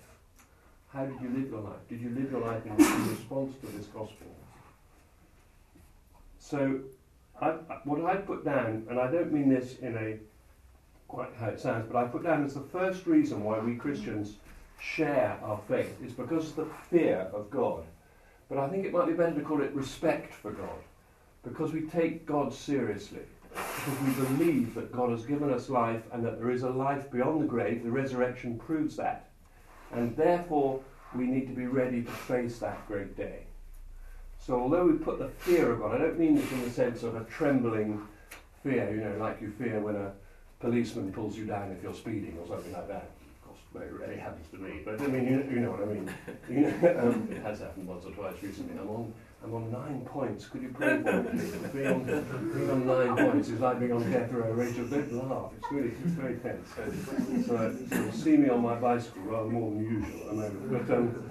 How 0.93 1.05
did 1.05 1.21
you 1.21 1.29
live 1.31 1.51
your 1.51 1.61
life? 1.61 1.89
Did 1.89 2.01
you 2.01 2.11
live 2.11 2.31
your 2.31 2.41
life 2.41 2.65
in, 2.67 2.77
response 3.09 3.55
to 3.61 3.67
this 3.77 3.87
gospel? 3.87 4.27
So, 6.39 6.81
I, 7.41 7.51
what 7.85 8.05
I 8.05 8.17
put 8.17 8.45
down, 8.45 8.87
and 8.91 8.99
I 8.99 9.11
don't 9.11 9.33
mean 9.33 9.49
this 9.49 9.79
in 9.79 9.97
a 9.97 10.19
quite 11.11 11.31
how 11.39 11.49
it 11.49 11.61
sounds, 11.61 11.87
but 11.91 11.99
I 11.99 12.07
put 12.07 12.23
down 12.23 12.45
as 12.45 12.55
the 12.55 12.61
first 12.61 13.07
reason 13.07 13.43
why 13.43 13.59
we 13.59 13.75
Christians 13.75 14.37
share 14.81 15.39
our 15.43 15.61
faith 15.69 15.97
is 16.05 16.13
because 16.13 16.51
of 16.51 16.57
the 16.57 16.67
fear 16.89 17.29
of 17.35 17.51
God. 17.51 17.85
But 18.49 18.59
I 18.59 18.69
think 18.69 18.87
it 18.87 18.93
might 18.93 19.07
be 19.07 19.13
better 19.13 19.35
to 19.35 19.41
call 19.41 19.61
it 19.61 19.75
respect 19.75 20.33
for 20.33 20.53
God, 20.53 20.79
because 21.43 21.73
we 21.73 21.83
take 21.83 22.27
God 22.27 22.53
seriously, 22.53 23.23
because 23.53 24.01
we 24.03 24.25
believe 24.25 24.75
that 24.75 24.93
God 24.93 25.11
has 25.11 25.25
given 25.25 25.53
us 25.53 25.69
life 25.69 26.03
and 26.13 26.25
that 26.25 26.39
there 26.39 26.51
is 26.51 26.63
a 26.63 26.71
life 26.71 27.11
beyond 27.11 27.41
the 27.41 27.47
grave. 27.47 27.83
The 27.83 27.91
resurrection 27.91 28.59
proves 28.59 28.97
that. 28.97 29.31
And 29.93 30.17
therefore, 30.17 30.81
we 31.15 31.27
need 31.27 31.49
to 31.49 31.55
be 31.55 31.67
ready 31.67 32.03
to 32.03 32.11
face 32.11 32.59
that 32.59 32.87
great 32.87 33.17
day. 33.17 33.45
So, 34.39 34.59
although 34.59 34.87
we 34.87 34.97
put 34.99 35.19
the 35.19 35.29
fear 35.29 35.73
of 35.73 35.81
God, 35.81 35.95
I 35.95 35.99
don't 35.99 36.19
mean 36.19 36.37
this 36.37 36.51
in 36.53 36.63
the 36.63 36.71
sense 36.71 37.03
of 37.03 37.15
a 37.15 37.25
trembling 37.25 38.07
fear, 38.63 38.91
you 38.91 39.03
know, 39.03 39.17
like 39.19 39.41
you 39.41 39.53
fear 39.59 39.81
when 39.81 39.97
a 39.97 40.13
policeman 40.61 41.13
pulls 41.13 41.37
you 41.37 41.47
down 41.47 41.73
if 41.73 41.83
you're 41.83 41.95
speeding 41.95 42.37
or 42.39 42.47
something 42.47 42.73
like 42.73 42.89
that 42.89 43.11
Of 43.43 43.47
course, 43.47 43.59
very 43.73 43.93
rarely 43.93 44.17
happens 44.17 44.47
to 44.51 44.59
me, 44.59 44.83
but 44.85 45.01
I 45.01 45.07
mean, 45.07 45.25
you, 45.25 45.55
you 45.55 45.61
know 45.61 45.73
what 45.73 45.83
I 45.83 45.87
mean. 45.87 46.11
You 46.49 46.61
know, 46.61 47.01
um, 47.01 47.29
it 47.31 47.43
has 47.43 47.61
happened 47.61 47.87
once 47.87 48.05
or 48.05 48.13
twice 48.13 48.43
recently. 48.43 48.79
I'm 48.79 48.89
on, 48.89 49.13
I'm 49.43 49.55
on 49.55 49.73
nine 49.73 50.03
points. 50.05 50.47
Could 50.47 50.63
you 50.63 50.69
pray 50.69 51.03
for 51.03 51.23
me, 51.75 51.87
on, 51.87 52.71
on 52.71 52.87
nine 52.87 53.17
points 53.17 53.49
is 53.49 53.59
like 53.59 53.81
being 53.81 53.93
on 53.93 54.11
death 54.11 54.31
row. 54.33 54.51
Rachel, 54.53 54.85
don't 54.85 55.13
laugh. 55.29 55.53
It's 55.57 55.73
really, 55.73 55.93
it's 56.05 56.13
very 56.13 56.37
tense. 56.37 56.69
So, 57.47 57.75
so, 57.91 58.11
see 58.11 58.37
me 58.37 58.51
on 58.51 58.61
my 58.61 58.75
bicycle 58.75 59.23
rather 59.23 59.49
more 59.49 59.71
than 59.71 59.83
usual. 59.83 60.53
But, 60.71 60.95
um, 60.95 61.31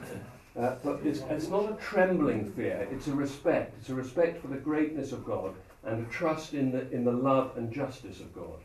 uh, 0.58 0.76
but 0.84 1.02
it's, 1.06 1.20
it's 1.30 1.48
not 1.50 1.72
a 1.72 1.76
trembling 1.76 2.52
fear. 2.52 2.88
It's 2.92 3.08
a 3.08 3.14
respect. 3.14 3.76
It's 3.80 3.90
a 3.90 3.96
respect 3.96 4.42
for 4.42 4.48
the 4.48 4.58
greatness 4.58 5.12
of 5.12 5.24
God 5.24 5.54
and 5.84 6.06
a 6.06 6.10
trust 6.10 6.54
in 6.54 6.72
the, 6.72 6.90
in 6.92 7.06
the 7.06 7.12
love 7.12 7.58
and 7.58 7.72
justice 7.72 8.20
of 8.20 8.34
God. 8.34 8.60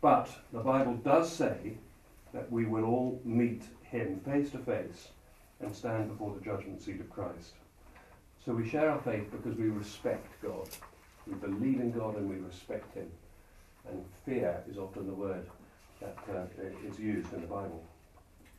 But 0.00 0.28
the 0.52 0.60
Bible 0.60 0.94
does 0.94 1.32
say 1.32 1.78
that 2.34 2.50
we 2.50 2.64
will 2.66 2.84
all 2.84 3.20
meet 3.24 3.62
him 3.82 4.20
face 4.24 4.50
to 4.50 4.58
face 4.58 5.08
and 5.60 5.74
stand 5.74 6.10
before 6.10 6.34
the 6.34 6.44
judgment 6.44 6.82
seat 6.82 7.00
of 7.00 7.08
Christ. 7.08 7.54
So 8.46 8.52
we 8.52 8.68
share 8.68 8.88
our 8.90 9.00
faith 9.00 9.28
because 9.32 9.58
we 9.58 9.68
respect 9.70 10.40
God. 10.40 10.68
We 11.26 11.34
believe 11.34 11.80
in 11.80 11.90
God 11.90 12.16
and 12.16 12.30
we 12.30 12.36
respect 12.36 12.94
him. 12.94 13.10
And 13.88 14.04
fear 14.24 14.62
is 14.70 14.78
often 14.78 15.08
the 15.08 15.14
word 15.14 15.44
that 16.00 16.16
uh, 16.32 16.44
is 16.88 16.96
used 16.96 17.32
in 17.32 17.40
the 17.40 17.48
Bible. 17.48 17.82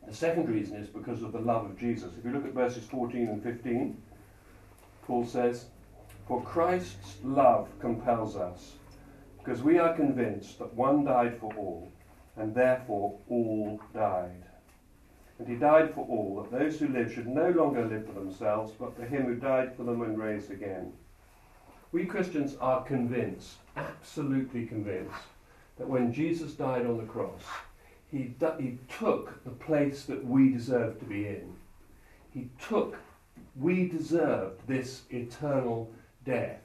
The 0.06 0.14
second 0.14 0.50
reason 0.50 0.76
is 0.76 0.88
because 0.88 1.22
of 1.22 1.32
the 1.32 1.40
love 1.40 1.64
of 1.64 1.78
Jesus. 1.78 2.12
If 2.18 2.24
you 2.26 2.32
look 2.32 2.44
at 2.44 2.52
verses 2.52 2.84
14 2.84 3.28
and 3.28 3.42
15, 3.42 3.96
Paul 5.06 5.24
says, 5.24 5.66
For 6.26 6.42
Christ's 6.42 7.16
love 7.24 7.68
compels 7.80 8.36
us, 8.36 8.72
because 9.38 9.62
we 9.62 9.78
are 9.78 9.96
convinced 9.96 10.58
that 10.58 10.74
one 10.74 11.04
died 11.04 11.38
for 11.40 11.50
all 11.56 11.90
and 12.36 12.54
therefore 12.54 13.18
all 13.30 13.80
died. 13.94 14.47
And 15.38 15.46
he 15.46 15.54
died 15.54 15.94
for 15.94 16.06
all, 16.08 16.42
that 16.50 16.58
those 16.58 16.78
who 16.78 16.88
live 16.88 17.12
should 17.12 17.28
no 17.28 17.50
longer 17.50 17.84
live 17.84 18.06
for 18.06 18.12
themselves, 18.12 18.72
but 18.78 18.96
for 18.96 19.04
him 19.04 19.24
who 19.24 19.36
died 19.36 19.76
for 19.76 19.84
them 19.84 20.02
and 20.02 20.18
raised 20.18 20.50
again. 20.50 20.92
We 21.92 22.06
Christians 22.06 22.56
are 22.60 22.82
convinced, 22.82 23.56
absolutely 23.76 24.66
convinced, 24.66 25.14
that 25.78 25.88
when 25.88 26.12
Jesus 26.12 26.52
died 26.52 26.86
on 26.86 26.98
the 26.98 27.04
cross, 27.04 27.42
he, 28.10 28.34
he 28.58 28.78
took 28.98 29.44
the 29.44 29.50
place 29.50 30.04
that 30.04 30.24
we 30.24 30.50
deserve 30.50 30.98
to 30.98 31.04
be 31.04 31.26
in. 31.26 31.54
He 32.34 32.48
took, 32.60 32.96
we 33.56 33.88
deserved 33.88 34.60
this 34.66 35.02
eternal 35.10 35.90
death. 36.24 36.60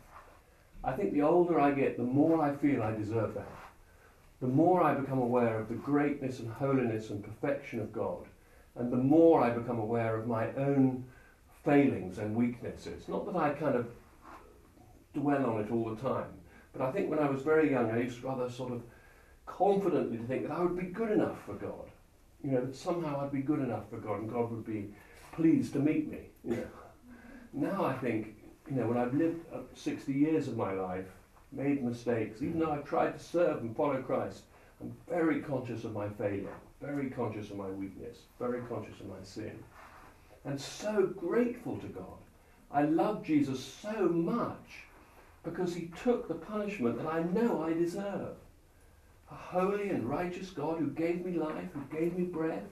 I 0.84 0.94
think 0.94 1.13
the 1.13 1.22
older 1.22 1.60
I 1.60 1.72
get, 1.72 1.96
the 1.96 2.03
more 2.03 2.42
I 2.42 2.56
feel 2.56 2.82
I 2.82 2.92
deserve 2.92 3.36
that 3.36 3.48
the 4.44 4.50
more 4.50 4.84
I 4.84 4.94
become 4.94 5.20
aware 5.20 5.58
of 5.58 5.70
the 5.70 5.75
greatness 5.75 6.39
and 6.39 6.51
holiness 6.51 7.12
and 7.12 7.24
perfection 7.24 7.80
of 7.80 7.94
God, 7.94 8.25
and 8.75 8.92
the 8.92 8.98
more 8.98 9.44
I 9.44 9.50
become 9.51 9.80
aware 9.80 10.15
of 10.18 10.27
my 10.27 10.51
own 10.56 11.06
failings 11.63 12.18
and 12.18 12.36
weaknesses. 12.36 13.08
Not 13.08 13.25
that 13.25 13.36
I 13.36 13.51
kind 13.51 13.75
of 13.75 13.88
dwell 15.13 15.46
on 15.46 15.62
it 15.62 15.72
all 15.72 15.94
the 15.94 16.01
time, 16.01 16.30
but 16.72 16.82
I 16.82 16.92
think 16.92 17.10
when 17.10 17.20
I 17.20 17.30
was 17.30 17.42
very 17.42 17.72
young, 17.72 17.92
I 17.92 18.01
used 18.01 18.22
to 18.22 18.27
rather 18.27 18.50
sort 18.50 18.74
of 18.74 18.82
confidently 19.46 20.18
to 20.18 20.24
think 20.24 20.48
that 20.48 20.53
I 20.53 20.62
would 20.62 20.77
be 20.77 20.88
good 20.88 21.12
enough 21.12 21.44
for 21.46 21.53
God. 21.53 21.89
You 22.44 22.51
know, 22.51 22.65
that 22.65 22.75
somehow 22.75 23.22
I'd 23.22 23.32
be 23.32 23.42
good 23.42 23.60
enough 23.60 23.89
for 23.89 23.98
God 23.98 24.20
and 24.20 24.32
God 24.32 24.51
would 24.51 24.65
be 24.65 24.94
pleased 25.32 25.74
to 25.74 25.80
meet 25.80 26.10
me. 26.12 26.30
You 26.44 26.58
know. 26.58 26.68
Now 27.53 27.86
I 27.86 27.94
think, 27.94 28.36
you 28.70 28.75
know, 28.75 28.88
when 28.88 28.98
I've 28.98 29.13
lived 29.13 29.46
uh, 29.53 29.60
60 29.75 30.12
years 30.12 30.48
of 30.48 30.58
my 30.58 30.74
life, 30.74 31.06
made 31.51 31.84
mistakes, 31.84 32.42
even 32.42 32.60
though 32.60 32.72
I've 32.72 32.86
tried 32.86 33.18
to 33.18 33.24
serve 33.24 33.62
and 33.62 33.75
follow 33.75 34.01
Christ, 34.01 34.44
I'm 34.82 34.94
very 35.08 35.42
conscious 35.42 35.84
of 35.84 35.94
my 35.94 36.10
failure, 36.10 36.56
very 36.84 37.10
conscious 37.10 37.50
of 37.50 37.58
my 37.58 37.70
weakness, 37.70 38.18
very 38.40 38.62
conscious 38.63 39.00
of 39.00 39.08
my 39.08 39.24
sin. 39.24 39.58
And 40.44 40.60
so 40.60 41.08
grateful 41.16 41.78
to 41.78 41.88
God. 41.88 42.20
I 42.72 42.84
love 42.84 43.24
Jesus 43.24 43.63
so 43.63 44.10
much 44.10 44.84
because 45.44 45.74
he 45.74 45.92
took 46.04 46.28
the 46.28 46.34
punishment 46.34 46.98
that 46.98 47.08
I 47.08 47.24
know 47.24 47.63
I 47.63 47.74
deserve 47.74 48.36
a 49.32 49.36
holy 49.36 49.90
and 49.90 50.10
righteous 50.10 50.50
God 50.50 50.78
who 50.78 50.88
gave 50.88 51.25
me 51.25 51.38
life, 51.38 51.70
who 51.74 51.98
gave 51.98 52.18
me 52.18 52.25
breath, 52.25 52.63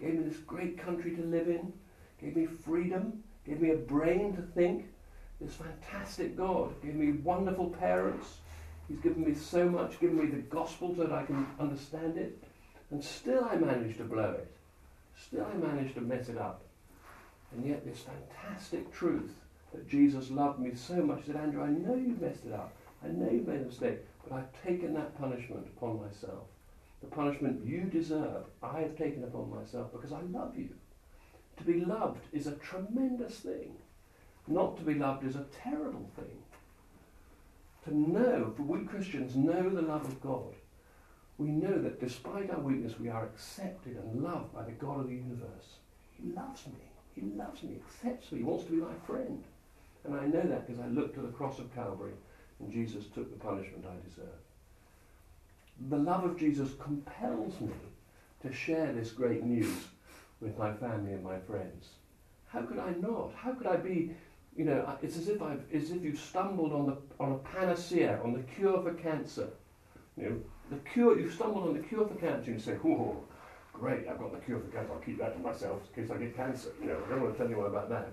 gave 0.00 0.14
me 0.14 0.28
this 0.28 0.38
great 0.40 0.78
country 0.78 1.16
to 1.16 1.22
live 1.22 1.48
in, 1.48 1.72
gave 2.20 2.36
me 2.36 2.46
freedom, 2.46 3.22
gave 3.46 3.60
me 3.60 3.70
a 3.70 3.76
brain 3.76 4.36
to 4.36 4.42
think. 4.42 4.86
This 5.40 5.54
fantastic 5.54 6.36
God 6.36 6.70
gave 6.82 6.94
me 6.94 7.12
wonderful 7.12 7.70
parents. 7.70 8.36
He's 8.88 9.00
given 9.00 9.24
me 9.24 9.34
so 9.34 9.68
much, 9.68 9.98
given 9.98 10.18
me 10.18 10.26
the 10.26 10.42
gospel 10.42 10.94
so 10.94 11.04
that 11.04 11.12
I 11.12 11.24
can 11.24 11.46
understand 11.58 12.18
it. 12.18 12.38
And 12.90 13.02
still 13.02 13.44
I 13.44 13.56
managed 13.56 13.98
to 13.98 14.04
blow 14.04 14.32
it. 14.32 14.50
Still 15.20 15.46
I 15.46 15.54
managed 15.56 15.94
to 15.94 16.00
mess 16.00 16.28
it 16.28 16.38
up. 16.38 16.62
And 17.52 17.66
yet 17.66 17.84
this 17.84 18.00
fantastic 18.00 18.92
truth 18.92 19.32
that 19.72 19.88
Jesus 19.88 20.30
loved 20.30 20.60
me 20.60 20.74
so 20.74 20.96
much, 20.96 21.20
he 21.20 21.32
said, 21.32 21.36
Andrew, 21.36 21.62
I 21.62 21.68
know 21.68 21.94
you've 21.94 22.20
messed 22.20 22.44
it 22.46 22.52
up. 22.52 22.72
I 23.04 23.08
know 23.08 23.30
you've 23.30 23.46
made 23.46 23.60
a 23.60 23.64
mistake. 23.64 23.98
But 24.26 24.36
I've 24.36 24.62
taken 24.64 24.94
that 24.94 25.18
punishment 25.18 25.66
upon 25.76 26.00
myself. 26.00 26.44
The 27.00 27.08
punishment 27.08 27.66
you 27.66 27.82
deserve, 27.82 28.44
I 28.62 28.80
have 28.80 28.96
taken 28.96 29.24
upon 29.24 29.54
myself 29.54 29.92
because 29.92 30.12
I 30.12 30.22
love 30.22 30.56
you. 30.56 30.70
To 31.58 31.64
be 31.64 31.84
loved 31.84 32.20
is 32.32 32.46
a 32.46 32.52
tremendous 32.52 33.38
thing. 33.40 33.74
Not 34.46 34.76
to 34.78 34.82
be 34.82 34.94
loved 34.94 35.24
is 35.24 35.36
a 35.36 35.46
terrible 35.62 36.08
thing. 36.16 36.38
To 37.84 37.96
know, 37.96 38.52
for 38.56 38.62
we 38.62 38.84
Christians 38.86 39.36
know 39.36 39.68
the 39.68 39.82
love 39.82 40.04
of 40.04 40.20
God. 40.20 40.54
We 41.38 41.48
know 41.48 41.82
that 41.82 42.00
despite 42.00 42.50
our 42.50 42.60
weakness, 42.60 42.98
we 42.98 43.08
are 43.08 43.24
accepted 43.24 43.96
and 43.96 44.22
loved 44.22 44.54
by 44.54 44.62
the 44.62 44.72
God 44.72 45.00
of 45.00 45.08
the 45.08 45.14
universe. 45.14 45.78
He 46.12 46.32
loves 46.32 46.66
me. 46.66 46.84
He 47.14 47.22
loves 47.36 47.62
me, 47.62 47.76
accepts 47.76 48.32
me, 48.32 48.38
he 48.38 48.44
wants 48.44 48.64
to 48.64 48.72
be 48.72 48.78
my 48.78 48.94
friend. 49.06 49.42
And 50.04 50.16
I 50.16 50.26
know 50.26 50.42
that 50.42 50.66
because 50.66 50.82
I 50.82 50.88
looked 50.88 51.14
to 51.14 51.20
the 51.20 51.28
cross 51.28 51.58
of 51.58 51.72
Calvary 51.74 52.12
and 52.58 52.72
Jesus 52.72 53.04
took 53.14 53.30
the 53.30 53.44
punishment 53.44 53.84
I 53.86 54.08
deserved. 54.08 54.28
The 55.88 55.96
love 55.96 56.24
of 56.24 56.38
Jesus 56.38 56.70
compels 56.80 57.60
me 57.60 57.70
to 58.42 58.52
share 58.52 58.92
this 58.92 59.10
great 59.10 59.44
news 59.44 59.74
with 60.40 60.58
my 60.58 60.72
family 60.74 61.12
and 61.12 61.24
my 61.24 61.38
friends. 61.38 61.88
How 62.48 62.62
could 62.62 62.78
I 62.78 62.92
not? 63.00 63.32
How 63.36 63.52
could 63.52 63.66
I 63.66 63.76
be, 63.76 64.10
you 64.56 64.64
know, 64.64 64.96
it's 65.02 65.16
as 65.16 65.28
if 65.28 65.42
I've, 65.42 65.62
as 65.72 65.90
if 65.90 66.02
you've 66.02 66.18
stumbled 66.18 66.72
on 66.72 66.86
the 66.86 66.96
on 67.18 67.32
a 67.32 67.38
panacea, 67.38 68.20
on 68.22 68.32
the 68.32 68.40
cure 68.40 68.82
for 68.82 68.94
cancer. 68.94 69.48
You 70.16 70.30
know, 70.30 70.36
the 70.70 70.76
cure, 70.92 71.18
you've 71.18 71.34
stumbled 71.34 71.68
on 71.68 71.74
the 71.74 71.82
cure 71.82 72.06
for 72.06 72.14
cancer 72.14 72.50
and 72.50 72.54
you 72.54 72.58
say, 72.58 72.76
oh, 72.84 73.16
great, 73.72 74.08
I've 74.08 74.18
got 74.18 74.32
the 74.32 74.38
cure 74.38 74.60
for 74.60 74.68
cancer, 74.68 74.92
I'll 74.92 75.00
keep 75.00 75.18
that 75.18 75.36
to 75.36 75.42
myself 75.42 75.82
in 75.94 76.02
case 76.02 76.10
I 76.10 76.18
get 76.18 76.36
cancer. 76.36 76.70
You 76.80 76.88
know, 76.88 76.98
I 77.06 77.10
don't 77.10 77.22
want 77.22 77.34
to 77.34 77.38
tell 77.38 77.46
anyone 77.46 77.66
about 77.66 77.88
that. 77.90 78.12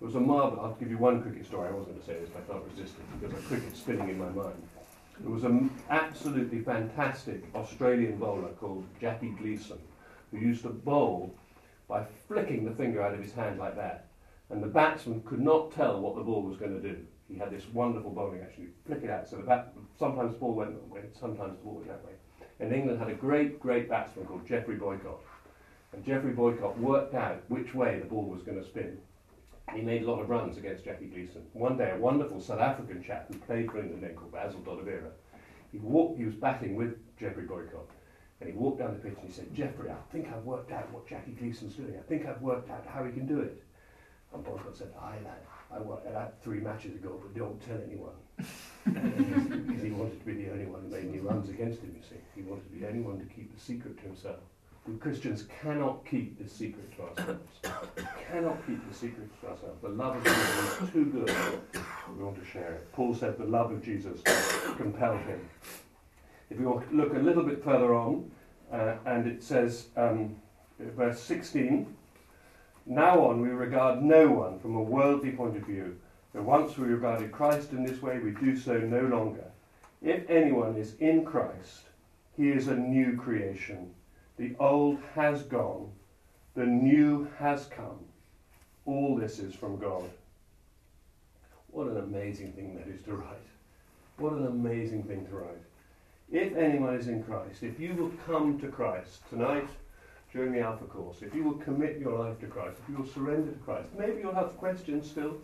It 0.00 0.04
was 0.04 0.14
a 0.14 0.20
marvel. 0.20 0.60
I'll 0.60 0.74
give 0.74 0.90
you 0.90 0.96
one 0.96 1.22
cricket 1.22 1.44
story. 1.44 1.68
I 1.68 1.72
wasn't 1.72 1.96
going 1.96 2.00
to 2.00 2.06
say 2.06 2.18
this, 2.18 2.30
but 2.30 2.42
I 2.42 2.52
can't 2.52 2.64
resist 2.70 2.94
it 2.98 3.20
because 3.20 3.38
a 3.38 3.46
cricket 3.46 3.76
spinning 3.76 4.08
in 4.08 4.18
my 4.18 4.30
mind. 4.30 4.62
There 5.20 5.30
was 5.30 5.44
an 5.44 5.70
absolutely 5.90 6.60
fantastic 6.60 7.44
Australian 7.54 8.16
bowler 8.16 8.48
called 8.58 8.86
Jackie 8.98 9.34
Gleeson 9.38 9.78
who 10.30 10.38
used 10.38 10.62
to 10.62 10.70
bowl 10.70 11.34
by 11.88 12.04
flicking 12.26 12.64
the 12.64 12.70
finger 12.70 13.02
out 13.02 13.12
of 13.12 13.22
his 13.22 13.32
hand 13.32 13.58
like 13.58 13.76
that. 13.76 14.06
And 14.48 14.62
the 14.62 14.68
batsman 14.68 15.22
could 15.22 15.40
not 15.40 15.72
tell 15.72 16.00
what 16.00 16.16
the 16.16 16.22
ball 16.22 16.42
was 16.42 16.56
going 16.56 16.80
to 16.80 16.88
do. 16.88 16.96
He 17.30 17.38
had 17.38 17.50
this 17.50 17.66
wonderful 17.72 18.10
bowling 18.10 18.40
action. 18.42 18.64
He'd 18.64 18.86
flick 18.86 19.04
it 19.04 19.10
out. 19.10 19.28
So 19.28 19.36
the 19.36 19.42
bat, 19.42 19.72
sometimes 19.98 20.34
the 20.34 20.38
ball 20.38 20.54
went 20.54 20.72
that 20.72 20.88
way, 20.88 21.02
sometimes 21.18 21.58
the 21.58 21.64
ball 21.64 21.74
went 21.74 21.88
that 21.88 22.04
way. 22.04 22.12
And 22.58 22.72
England 22.72 22.98
had 22.98 23.08
a 23.08 23.14
great, 23.14 23.60
great 23.60 23.88
batsman 23.88 24.26
called 24.26 24.46
Geoffrey 24.46 24.76
Boycott. 24.76 25.20
And 25.92 26.04
Geoffrey 26.04 26.32
Boycott 26.32 26.78
worked 26.78 27.14
out 27.14 27.42
which 27.48 27.74
way 27.74 27.98
the 27.98 28.06
ball 28.06 28.24
was 28.24 28.42
going 28.42 28.58
to 28.58 28.64
spin 28.64 28.98
he 29.74 29.82
made 29.82 30.02
a 30.02 30.10
lot 30.10 30.20
of 30.20 30.28
runs 30.28 30.56
against 30.56 30.84
Jackie 30.84 31.06
Gleeson. 31.06 31.42
One 31.52 31.76
day, 31.76 31.92
a 31.94 31.98
wonderful 31.98 32.40
South 32.40 32.60
African 32.60 33.02
chap 33.02 33.26
who 33.28 33.38
played 33.38 33.70
for 33.70 33.78
England 33.78 34.02
then 34.02 34.14
called 34.14 34.32
Basil 34.32 34.60
D'Oliveira, 34.60 35.10
he 35.72 35.78
walked, 35.78 36.18
he 36.18 36.24
was 36.24 36.34
batting 36.34 36.74
with 36.74 36.94
Geoffrey 37.18 37.44
Boycott, 37.44 37.88
and 38.40 38.50
he 38.50 38.56
walked 38.56 38.80
down 38.80 38.92
the 38.92 38.98
pitch 38.98 39.18
and 39.20 39.28
he 39.28 39.32
said, 39.32 39.54
Geoffrey, 39.54 39.90
I 39.90 40.12
think 40.12 40.28
I've 40.28 40.44
worked 40.44 40.72
out 40.72 40.90
what 40.92 41.06
Jackie 41.06 41.32
Gleeson's 41.32 41.74
doing. 41.74 41.94
I 41.96 42.02
think 42.08 42.26
I've 42.26 42.42
worked 42.42 42.70
out 42.70 42.84
how 42.86 43.04
he 43.04 43.12
can 43.12 43.26
do 43.26 43.40
it. 43.40 43.62
And 44.32 44.44
Boycott 44.44 44.76
said, 44.76 44.92
aye, 45.00 45.18
lad, 45.24 45.40
I 45.72 45.80
worked 45.80 46.06
it 46.06 46.14
out 46.14 46.34
three 46.42 46.60
matches 46.60 46.94
ago, 46.94 47.20
but 47.20 47.34
don't 47.36 47.60
tell 47.66 47.78
anyone. 47.86 48.14
because 48.84 49.82
he 49.82 49.90
wanted 49.90 50.18
to 50.18 50.26
be 50.26 50.44
the 50.44 50.50
only 50.52 50.66
one 50.66 50.82
who 50.82 50.88
made 50.88 51.08
any 51.08 51.18
runs 51.18 51.48
against 51.48 51.80
him, 51.80 51.94
you 51.96 52.02
see. 52.02 52.20
He 52.34 52.42
wanted 52.42 52.64
to 52.64 52.70
be 52.70 52.80
the 52.80 52.88
only 52.88 53.00
one 53.00 53.18
to 53.18 53.26
keep 53.26 53.54
the 53.54 53.60
secret 53.60 53.98
to 53.98 54.04
himself. 54.04 54.38
We 54.86 54.96
Christians 54.96 55.44
cannot 55.60 56.06
keep 56.06 56.38
this 56.38 56.52
secret 56.52 56.96
to 56.96 57.02
ourselves. 57.02 57.40
we 57.96 58.02
cannot 58.30 58.66
keep 58.66 58.88
the 58.88 58.94
secret 58.94 59.28
to 59.40 59.48
ourselves. 59.48 59.82
The 59.82 59.88
love 59.90 60.16
of 60.16 60.24
Jesus 60.24 60.82
is 60.82 60.90
too 60.90 61.04
good. 61.04 61.82
We 62.16 62.24
want 62.24 62.42
to 62.42 62.50
share 62.50 62.72
it. 62.74 62.92
Paul 62.92 63.14
said 63.14 63.36
the 63.36 63.44
love 63.44 63.70
of 63.72 63.84
Jesus 63.84 64.20
compelled 64.76 65.20
him. 65.20 65.48
If 66.48 66.58
we 66.58 66.64
look 66.64 67.14
a 67.14 67.18
little 67.18 67.44
bit 67.44 67.62
further 67.62 67.94
on, 67.94 68.30
uh, 68.72 68.94
and 69.04 69.26
it 69.26 69.42
says, 69.42 69.88
um, 69.96 70.36
verse 70.78 71.20
16, 71.20 71.94
now 72.90 73.24
on 73.24 73.40
we 73.40 73.48
regard 73.48 74.02
no 74.02 74.28
one 74.28 74.58
from 74.58 74.74
a 74.74 74.82
worldly 74.82 75.30
point 75.30 75.56
of 75.56 75.62
view. 75.62 75.96
But 76.34 76.42
once 76.42 76.76
we 76.76 76.88
regarded 76.88 77.30
Christ 77.30 77.70
in 77.70 77.84
this 77.84 78.02
way, 78.02 78.18
we 78.18 78.32
do 78.32 78.56
so 78.56 78.78
no 78.78 79.02
longer. 79.02 79.44
If 80.02 80.28
anyone 80.28 80.76
is 80.76 80.94
in 80.98 81.24
Christ, 81.24 81.82
he 82.36 82.50
is 82.50 82.66
a 82.66 82.74
new 82.74 83.16
creation. 83.16 83.90
The 84.38 84.56
old 84.58 84.98
has 85.14 85.42
gone, 85.42 85.90
the 86.54 86.66
new 86.66 87.28
has 87.38 87.66
come. 87.66 88.00
All 88.86 89.16
this 89.16 89.38
is 89.38 89.54
from 89.54 89.78
God. 89.78 90.10
What 91.68 91.86
an 91.86 91.98
amazing 91.98 92.52
thing 92.52 92.76
that 92.76 92.88
is 92.88 93.02
to 93.02 93.14
write. 93.14 93.46
What 94.18 94.32
an 94.32 94.46
amazing 94.46 95.04
thing 95.04 95.26
to 95.26 95.36
write. 95.36 95.62
If 96.32 96.56
anyone 96.56 96.94
is 96.94 97.06
in 97.06 97.22
Christ, 97.22 97.62
if 97.62 97.78
you 97.78 97.94
will 97.94 98.12
come 98.26 98.58
to 98.60 98.68
Christ 98.68 99.20
tonight 99.28 99.68
during 100.32 100.52
the 100.52 100.60
Alpha 100.60 100.84
course, 100.84 101.22
if 101.22 101.34
you 101.34 101.42
will 101.42 101.54
commit 101.54 101.98
your 101.98 102.18
life 102.18 102.38
to 102.40 102.46
Christ, 102.46 102.78
if 102.82 102.88
you 102.88 103.02
will 103.02 103.10
surrender 103.10 103.50
to 103.50 103.58
Christ, 103.58 103.88
maybe 103.98 104.20
you'll 104.20 104.34
have 104.34 104.56
questions 104.56 105.10
still, 105.10 105.36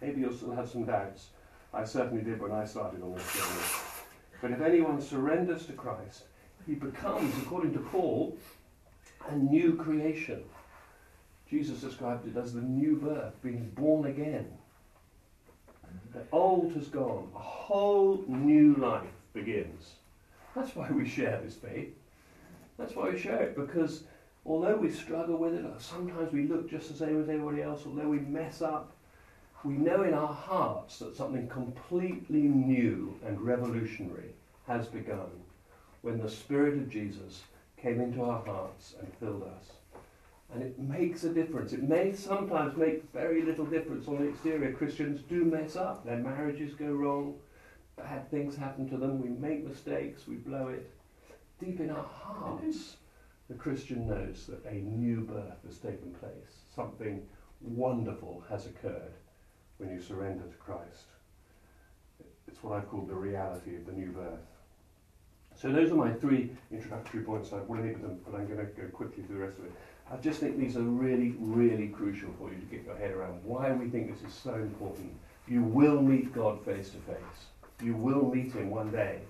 maybe 0.00 0.20
you'll 0.20 0.36
still 0.36 0.54
have 0.54 0.68
some 0.68 0.84
doubts. 0.84 1.28
I 1.74 1.84
certainly 1.84 2.22
did 2.22 2.40
when 2.40 2.52
I 2.52 2.64
started 2.64 3.02
on 3.02 3.14
this 3.14 3.34
journey. 3.34 3.66
But 4.40 4.52
if 4.52 4.60
anyone 4.60 5.00
surrenders 5.00 5.66
to 5.66 5.72
Christ, 5.72 6.24
he 6.66 6.74
becomes, 6.74 7.34
according 7.42 7.72
to 7.72 7.80
Paul, 7.80 8.36
a 9.28 9.34
new 9.34 9.74
creation. 9.74 10.44
Jesus 11.50 11.80
described 11.80 12.28
it 12.28 12.38
as 12.38 12.52
the 12.52 12.60
new 12.60 12.96
birth, 12.96 13.34
being 13.42 13.70
born 13.74 14.06
again. 14.06 14.46
The 16.12 16.22
old 16.30 16.72
has 16.74 16.88
gone, 16.88 17.30
a 17.34 17.38
whole 17.38 18.24
new 18.28 18.74
life 18.74 19.08
begins. 19.32 19.94
That's 20.54 20.74
why 20.76 20.90
we 20.90 21.08
share 21.08 21.40
this 21.42 21.56
faith. 21.56 21.97
That's 22.78 22.94
why 22.94 23.10
we 23.10 23.18
share 23.18 23.42
it, 23.42 23.56
because 23.56 24.04
although 24.46 24.76
we 24.76 24.90
struggle 24.90 25.36
with 25.36 25.54
it, 25.54 25.64
uh, 25.64 25.78
sometimes 25.78 26.32
we 26.32 26.46
look 26.46 26.70
just 26.70 26.88
the 26.88 26.96
same 26.96 27.20
as 27.20 27.28
everybody 27.28 27.62
else, 27.62 27.82
although 27.84 28.08
we 28.08 28.20
mess 28.20 28.62
up, 28.62 28.92
we 29.64 29.74
know 29.74 30.04
in 30.04 30.14
our 30.14 30.32
hearts 30.32 31.00
that 31.00 31.16
something 31.16 31.48
completely 31.48 32.42
new 32.42 33.18
and 33.26 33.40
revolutionary 33.40 34.30
has 34.68 34.86
begun 34.86 35.30
when 36.02 36.20
the 36.20 36.30
Spirit 36.30 36.74
of 36.74 36.88
Jesus 36.88 37.42
came 37.76 38.00
into 38.00 38.22
our 38.22 38.44
hearts 38.44 38.94
and 39.00 39.12
filled 39.18 39.42
us. 39.42 39.72
And 40.54 40.62
it 40.62 40.78
makes 40.78 41.24
a 41.24 41.34
difference. 41.34 41.72
It 41.72 41.82
may 41.82 42.14
sometimes 42.14 42.76
make 42.76 43.12
very 43.12 43.42
little 43.42 43.66
difference 43.66 44.08
on 44.08 44.18
the 44.18 44.28
exterior. 44.28 44.72
Christians 44.72 45.20
do 45.28 45.44
mess 45.44 45.76
up. 45.76 46.06
Their 46.06 46.16
marriages 46.18 46.74
go 46.74 46.86
wrong. 46.86 47.34
Bad 47.96 48.30
things 48.30 48.56
happen 48.56 48.88
to 48.88 48.96
them. 48.96 49.20
We 49.20 49.28
make 49.28 49.66
mistakes. 49.66 50.26
We 50.26 50.36
blow 50.36 50.68
it. 50.68 50.90
Deep 51.60 51.80
in 51.80 51.90
our 51.90 52.04
hearts, 52.04 52.96
the 53.48 53.54
Christian 53.54 54.06
knows 54.06 54.46
that 54.46 54.64
a 54.64 54.74
new 54.74 55.22
birth 55.22 55.58
has 55.66 55.78
taken 55.78 56.14
place. 56.20 56.62
Something 56.74 57.22
wonderful 57.60 58.44
has 58.48 58.66
occurred 58.66 59.14
when 59.78 59.90
you 59.90 60.00
surrender 60.00 60.44
to 60.44 60.56
Christ. 60.56 61.06
It's 62.46 62.62
what 62.62 62.78
I've 62.78 62.88
called 62.88 63.08
the 63.08 63.14
reality 63.14 63.74
of 63.76 63.86
the 63.86 63.92
new 63.92 64.12
birth. 64.12 64.38
So 65.56 65.72
those 65.72 65.90
are 65.90 65.96
my 65.96 66.12
three 66.12 66.50
introductory 66.70 67.22
points. 67.22 67.52
I've 67.52 67.68
labelled 67.68 68.02
them, 68.02 68.20
but 68.24 68.38
I'm 68.38 68.46
going 68.46 68.60
to 68.60 68.72
go 68.80 68.86
quickly 68.92 69.24
through 69.24 69.38
the 69.38 69.44
rest 69.44 69.58
of 69.58 69.64
it. 69.64 69.72
I 70.10 70.16
just 70.16 70.38
think 70.38 70.56
these 70.58 70.76
are 70.76 70.82
really, 70.82 71.34
really 71.38 71.88
crucial 71.88 72.30
for 72.38 72.50
you 72.50 72.58
to 72.58 72.66
get 72.66 72.84
your 72.84 72.96
head 72.96 73.10
around 73.10 73.42
why 73.44 73.72
we 73.72 73.88
think 73.88 74.12
this 74.12 74.22
is 74.22 74.32
so 74.32 74.54
important. 74.54 75.12
You 75.48 75.62
will 75.62 76.00
meet 76.00 76.32
God 76.32 76.64
face 76.64 76.90
to 76.90 76.98
face. 76.98 77.46
You 77.82 77.96
will 77.96 78.32
meet 78.32 78.52
Him 78.52 78.70
one 78.70 78.92
day. 78.92 79.20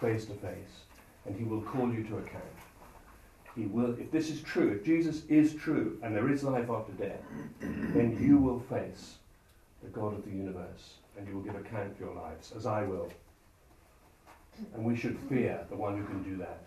face 0.00 0.26
to 0.26 0.34
face, 0.34 0.84
and 1.26 1.36
he 1.36 1.44
will 1.44 1.62
call 1.62 1.92
you 1.92 2.02
to 2.04 2.18
account. 2.18 2.44
He 3.54 3.66
will, 3.66 3.98
if 3.98 4.10
this 4.10 4.30
is 4.30 4.42
true, 4.42 4.72
if 4.72 4.84
Jesus 4.84 5.22
is 5.28 5.54
true, 5.54 5.98
and 6.02 6.14
there 6.14 6.30
is 6.30 6.44
life 6.44 6.68
after 6.68 6.92
death, 6.92 7.20
then 7.60 8.18
you 8.20 8.36
will 8.36 8.60
face 8.60 9.16
the 9.82 9.88
God 9.88 10.14
of 10.14 10.24
the 10.24 10.30
universe, 10.30 10.94
and 11.16 11.26
you 11.26 11.34
will 11.34 11.42
give 11.42 11.54
account 11.54 11.96
for 11.96 12.04
your 12.04 12.14
lives, 12.14 12.52
as 12.56 12.66
I 12.66 12.82
will. 12.82 13.10
And 14.74 14.84
we 14.84 14.96
should 14.96 15.18
fear 15.28 15.64
the 15.70 15.76
one 15.76 15.96
who 15.96 16.04
can 16.04 16.22
do 16.22 16.36
that, 16.38 16.64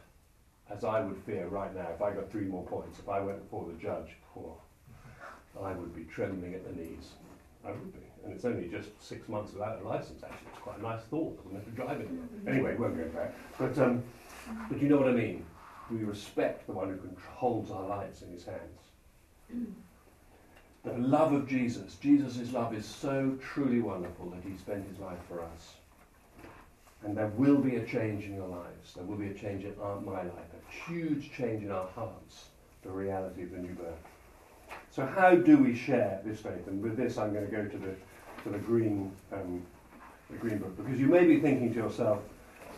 as 0.72 0.84
I 0.84 1.02
would 1.02 1.18
fear 1.26 1.48
right 1.48 1.74
now 1.76 1.88
if 1.94 2.02
I 2.02 2.12
got 2.12 2.32
three 2.32 2.46
more 2.46 2.66
points. 2.66 3.00
If 3.00 3.08
I 3.08 3.20
went 3.20 3.42
before 3.44 3.66
the 3.72 3.80
judge, 3.80 4.10
poor, 4.34 4.56
I 5.62 5.74
would 5.74 5.96
be 5.96 6.06
trembling 6.06 6.54
at 6.54 6.66
the 6.66 6.74
knees. 6.82 7.14
I 7.66 7.72
would 7.72 7.94
be. 7.94 8.00
And 8.24 8.34
it's 8.34 8.46
only 8.46 8.68
just 8.68 8.90
six 9.02 9.28
months 9.30 9.54
without 9.54 9.82
a 9.82 9.88
license, 9.88 10.24
actually. 10.24 10.48
It's 10.52 10.62
quite 10.62 10.80
a 10.80 10.82
nice 10.82 11.02
thought. 11.04 11.40
I 11.40 11.48
wouldn't 11.48 11.66
have 11.66 11.76
drive 11.76 12.02
anymore. 12.02 12.26
Anyway, 12.48 12.76
we 12.76 12.82
won't 12.82 12.98
go 12.98 13.08
back. 13.20 13.34
But, 13.58 13.78
um, 13.78 14.04
but 14.70 14.82
you 14.82 14.90
know 14.90 14.98
what 14.98 15.08
I 15.08 15.14
mean. 15.14 15.46
We 15.92 16.04
respect 16.04 16.68
the 16.68 16.74
one 16.74 16.90
who 16.90 16.98
controls 16.98 17.72
our 17.72 17.88
lives 17.88 18.22
in 18.22 18.32
his 18.32 18.46
hands. 18.46 19.70
The 20.84 20.94
love 20.94 21.34
of 21.34 21.48
Jesus, 21.48 21.96
Jesus' 21.96 22.54
love 22.54 22.74
is 22.74 22.86
so 22.86 23.38
truly 23.42 23.82
wonderful 23.82 24.30
that 24.30 24.44
he 24.44 24.56
spent 24.58 24.88
his 24.88 25.00
life 25.00 25.20
for 25.28 25.42
us. 25.42 25.74
And 27.04 27.18
there 27.18 27.32
will 27.36 27.58
be 27.58 27.78
a 27.78 27.86
change 27.86 28.26
in 28.26 28.36
your 28.36 28.48
lives. 28.48 28.94
There 28.96 29.04
will 29.04 29.18
be 29.18 29.28
a 29.28 29.34
change 29.34 29.64
in 29.64 29.74
our, 29.82 30.00
my 30.02 30.24
life, 30.24 30.32
a 30.34 30.92
huge 30.92 31.32
change 31.32 31.64
in 31.64 31.72
our 31.72 31.88
hearts, 31.96 32.46
the 32.84 32.90
reality 32.90 33.44
of 33.44 33.52
the 33.52 33.58
new 33.58 33.74
birth. 33.74 33.96
So 34.92 35.06
how 35.06 35.36
do 35.36 35.58
we 35.58 35.76
share 35.76 36.22
this 36.26 36.40
faith? 36.40 36.68
And 36.68 36.82
with 36.82 36.98
this, 36.98 37.18
I'm 37.18 37.34
going 37.34 37.46
to 37.46 37.52
go 37.52 37.66
to 37.66 37.78
the 37.78 37.96
to 38.44 38.50
the 38.50 38.58
green 38.58 39.12
um, 39.34 39.62
the 40.30 40.38
green 40.38 40.60
book 40.60 40.76
because 40.78 41.00
you 41.00 41.08
may 41.08 41.26
be 41.26 41.40
thinking 41.40 41.74
to 41.74 41.80
yourself, 41.80 42.20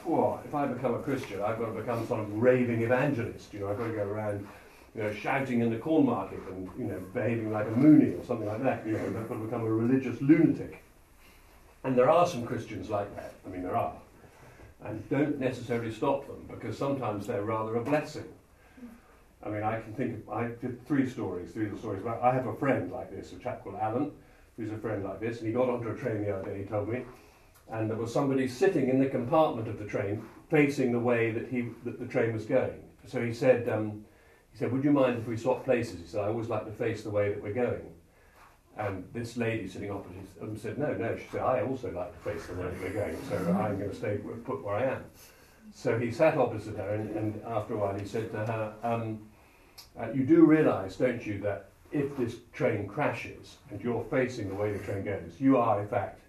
"Well, 0.06 0.42
if 0.46 0.54
I 0.54 0.68
become 0.68 0.96
a 0.96 1.00
Christian, 1.00 1.42
I've 1.42 1.60
got 1.60 1.68
to 1.68 1.80
become 1.80 2.06
sort 2.08 2.22
of 2.22 2.34
raving 2.42 2.82
evangelist. 2.82 3.54
You 3.54 3.62
know, 3.62 3.70
I've 3.70 3.78
got 3.78 3.88
to 3.88 3.94
go 3.94 4.04
around." 4.04 4.48
You 4.94 5.04
know, 5.04 5.14
shouting 5.14 5.62
in 5.62 5.70
the 5.70 5.78
Cornmarket 5.78 6.46
and 6.50 6.70
you 6.78 6.84
know 6.84 7.00
behaving 7.14 7.50
like 7.50 7.66
a 7.66 7.72
Moonie 7.72 8.20
or 8.20 8.26
something 8.26 8.46
like 8.46 8.62
that. 8.64 8.86
You 8.86 8.92
know, 8.92 9.06
I've 9.06 9.30
got 9.30 9.36
to 9.36 9.46
become 9.46 9.62
a 9.62 9.72
religious 9.72 10.22
lunatic. 10.22 10.84
And 11.86 11.96
there 11.96 12.10
are 12.10 12.28
some 12.28 12.46
Christians 12.46 12.90
like 12.90 13.16
that. 13.16 13.34
I 13.46 13.50
mean, 13.50 13.64
there 13.64 13.78
are 13.78 13.94
and 14.84 15.08
don't 15.10 15.40
necessarily 15.40 15.92
stop 15.92 16.26
them 16.28 16.46
because 16.50 16.78
sometimes 16.78 17.28
they're 17.28 17.44
rather 17.44 17.76
a 17.76 17.84
blessing. 17.84 18.26
I 19.44 19.50
mean, 19.50 19.64
I 19.64 19.80
can 19.80 19.94
think 19.94 20.28
of, 20.28 20.30
I 20.30 20.48
did 20.62 20.86
three 20.88 21.10
stories, 21.10 21.52
three 21.52 21.64
little 21.64 21.80
stories. 21.80 22.02
But 22.04 22.22
I 22.22 22.34
have 22.34 22.48
a 22.48 22.56
friend 22.56 22.92
like 22.92 23.12
this, 23.12 23.32
a 23.34 23.38
chap 23.38 23.64
called 23.64 23.78
Alan, 23.82 24.12
who's 24.58 24.72
a 24.72 24.78
friend 24.78 25.04
like 25.04 25.20
this, 25.20 25.40
and 25.40 25.48
he 25.48 25.54
got 25.54 25.70
onto 25.70 25.90
a 25.90 25.96
train 25.96 26.24
the 26.24 26.36
other 26.36 26.50
day, 26.50 26.60
he 26.60 26.64
told 26.66 26.90
me, 26.90 27.04
and 27.72 27.90
there 27.90 27.98
was 27.98 28.14
somebody 28.14 28.48
sitting 28.48 28.90
in 28.90 29.00
the 29.00 29.08
compartment 29.08 29.68
of 29.68 29.80
the 29.80 29.86
train 29.86 30.24
facing 30.50 30.92
the 30.92 31.00
way 31.00 31.32
that, 31.32 31.48
he, 31.48 31.70
that 31.86 32.00
the 32.00 32.06
train 32.06 32.34
was 32.34 32.46
going. 32.46 32.84
So 33.08 33.26
he 33.26 33.34
said, 33.34 33.70
um, 33.70 34.04
he 34.52 34.58
said, 34.58 34.72
would 34.72 34.84
you 34.84 34.92
mind 34.92 35.20
if 35.20 35.28
we 35.28 35.38
swap 35.38 35.64
places? 35.64 36.00
He 36.02 36.08
said, 36.08 36.26
I 36.26 36.28
always 36.28 36.50
like 36.50 36.66
to 36.66 36.72
face 36.72 37.04
the 37.04 37.10
way 37.10 37.30
that 37.30 37.42
we're 37.42 37.54
going. 37.54 37.82
And 38.78 39.06
this 39.14 39.38
lady 39.38 39.68
sitting 39.68 39.92
opposite 39.92 40.16
him 40.40 40.58
said, 40.58 40.78
no, 40.78 40.94
no. 40.94 41.16
She 41.16 41.24
said, 41.32 41.42
I 41.42 41.62
also 41.62 41.92
like 41.92 42.12
to 42.12 42.30
face 42.30 42.46
the 42.48 42.56
way 42.56 42.64
that 42.64 42.82
we're 42.82 42.90
going, 42.90 43.18
so 43.30 43.36
I'm 43.38 43.78
going 43.78 43.90
to 43.90 43.96
stay 43.96 44.18
put 44.46 44.64
where 44.64 44.76
I 44.76 44.84
am. 44.84 45.04
So 45.74 45.98
he 45.98 46.12
sat 46.12 46.38
opposite 46.38 46.76
her, 46.76 46.96
and, 46.96 47.16
and 47.16 47.42
after 47.46 47.76
a 47.76 47.78
while 47.78 47.98
he 47.98 48.06
said 48.06 48.32
to 48.32 48.38
her, 48.38 48.74
um, 48.84 49.20
uh, 50.00 50.12
you 50.12 50.24
do 50.24 50.46
realise, 50.46 50.98
don't 50.98 51.26
you, 51.26 51.40
that 51.40 51.70
if 51.92 52.16
this 52.18 52.38
train 52.54 52.88
crashes 52.88 53.58
and 53.70 53.82
you're 53.82 54.04
facing 54.10 54.50
the 54.50 54.56
way 54.56 54.72
the 54.72 54.80
train 54.80 55.04
goes, 55.04 55.40
you 55.40 55.58
are 55.58 55.82
in 55.82 55.88
fact 55.88 56.21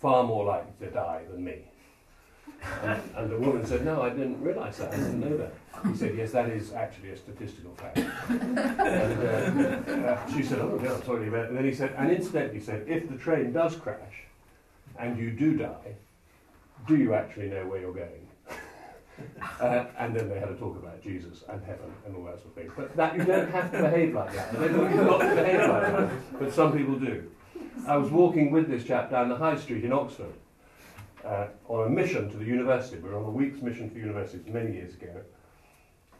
far 0.00 0.24
more 0.24 0.44
likely 0.44 0.86
to 0.86 0.92
die 0.92 1.22
than 1.30 1.44
me. 1.44 1.58
And, 2.82 3.02
and 3.16 3.30
the 3.30 3.38
woman 3.38 3.64
said, 3.64 3.84
No, 3.84 4.02
I 4.02 4.10
didn't 4.10 4.40
realise 4.42 4.78
that. 4.78 4.92
I 4.92 4.96
didn't 4.96 5.20
know 5.20 5.36
that. 5.36 5.52
He 5.86 5.96
said, 5.96 6.14
Yes, 6.16 6.32
that 6.32 6.48
is 6.50 6.72
actually 6.72 7.10
a 7.10 7.16
statistical 7.16 7.74
fact. 7.74 7.98
and 7.98 8.58
uh, 8.58 9.92
uh, 9.92 10.32
she 10.34 10.42
said, 10.42 10.58
Oh, 10.58 10.76
no, 10.76 10.94
I'm 10.94 11.04
sorry 11.04 11.28
about 11.28 11.44
it. 11.44 11.48
And 11.48 11.56
then 11.56 11.64
he 11.64 11.72
said, 11.72 11.94
And 11.96 12.10
incidentally, 12.10 12.58
he 12.58 12.64
said, 12.64 12.84
If 12.86 13.08
the 13.08 13.16
train 13.16 13.52
does 13.52 13.76
crash 13.76 14.24
and 14.98 15.18
you 15.18 15.30
do 15.30 15.56
die, 15.56 15.94
do 16.86 16.96
you 16.96 17.14
actually 17.14 17.48
know 17.48 17.66
where 17.66 17.80
you're 17.80 17.94
going? 17.94 18.26
Uh, 19.60 19.84
and 19.98 20.16
then 20.16 20.30
they 20.30 20.38
had 20.38 20.48
a 20.48 20.54
talk 20.54 20.74
about 20.78 21.02
Jesus 21.02 21.44
and 21.50 21.62
heaven 21.62 21.92
and 22.06 22.16
all 22.16 22.24
that 22.24 22.36
sort 22.36 22.46
of 22.46 22.54
thing. 22.54 22.70
But 22.74 22.96
that 22.96 23.18
you 23.18 23.24
don't 23.24 23.50
have 23.50 23.70
to 23.70 23.82
behave 23.82 24.14
like 24.14 24.32
that. 24.32 24.58
They 24.58 24.68
don't 24.68 24.88
behave 25.36 25.68
like 25.68 25.82
that, 25.82 26.38
but 26.38 26.52
some 26.54 26.72
people 26.72 26.94
do. 26.94 27.30
I 27.86 27.96
was 27.96 28.10
walking 28.10 28.50
with 28.50 28.68
this 28.68 28.84
chap 28.84 29.10
down 29.10 29.28
the 29.28 29.36
high 29.36 29.56
street 29.56 29.84
in 29.84 29.92
Oxford, 29.92 30.32
uh, 31.24 31.46
on 31.68 31.86
a 31.86 31.90
mission 31.90 32.30
to 32.30 32.36
the 32.36 32.44
university. 32.44 32.98
We 32.98 33.10
were 33.10 33.18
on 33.18 33.24
a 33.24 33.30
week's 33.30 33.62
mission 33.62 33.90
for 33.90 33.98
universities 33.98 34.52
many 34.52 34.72
years 34.72 34.94
ago. 34.94 35.22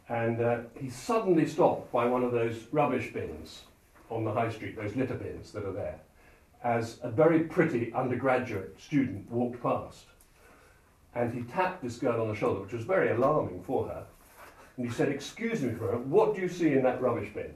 And 0.09 0.41
uh, 0.41 0.59
he 0.75 0.89
suddenly 0.89 1.45
stopped 1.47 1.91
by 1.91 2.05
one 2.05 2.23
of 2.23 2.31
those 2.31 2.67
rubbish 2.71 3.13
bins 3.13 3.61
on 4.09 4.25
the 4.25 4.31
high 4.31 4.49
street, 4.51 4.75
those 4.75 4.95
litter 4.95 5.15
bins 5.15 5.51
that 5.51 5.63
are 5.63 5.71
there, 5.71 5.99
as 6.63 6.99
a 7.01 7.09
very 7.09 7.41
pretty 7.41 7.93
undergraduate 7.93 8.79
student 8.79 9.29
walked 9.31 9.61
past. 9.63 10.05
And 11.15 11.33
he 11.33 11.43
tapped 11.43 11.83
this 11.83 11.97
girl 11.97 12.21
on 12.21 12.29
the 12.29 12.35
shoulder, 12.35 12.61
which 12.61 12.73
was 12.73 12.83
very 12.83 13.11
alarming 13.11 13.63
for 13.63 13.87
her. 13.87 14.05
And 14.77 14.85
he 14.85 14.91
said, 14.91 15.09
Excuse 15.09 15.61
me 15.61 15.73
for 15.73 15.93
a 15.93 15.97
what 15.97 16.35
do 16.35 16.41
you 16.41 16.49
see 16.49 16.73
in 16.73 16.83
that 16.83 17.01
rubbish 17.01 17.33
bin? 17.33 17.53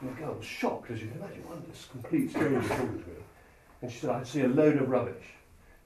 And 0.00 0.10
the 0.10 0.20
girl 0.20 0.34
was 0.34 0.44
shocked, 0.44 0.90
as 0.90 1.00
you 1.00 1.08
can 1.08 1.18
imagine, 1.18 1.44
one 1.48 1.58
of 1.58 1.68
this 1.68 1.88
complete 1.90 2.30
stranger 2.30 2.60
talking 2.60 3.02
to 3.02 3.08
me. 3.08 3.16
And 3.82 3.90
she 3.90 3.98
said, 3.98 4.10
I 4.10 4.22
see 4.24 4.42
a 4.42 4.48
load 4.48 4.76
of 4.76 4.88
rubbish. 4.88 5.24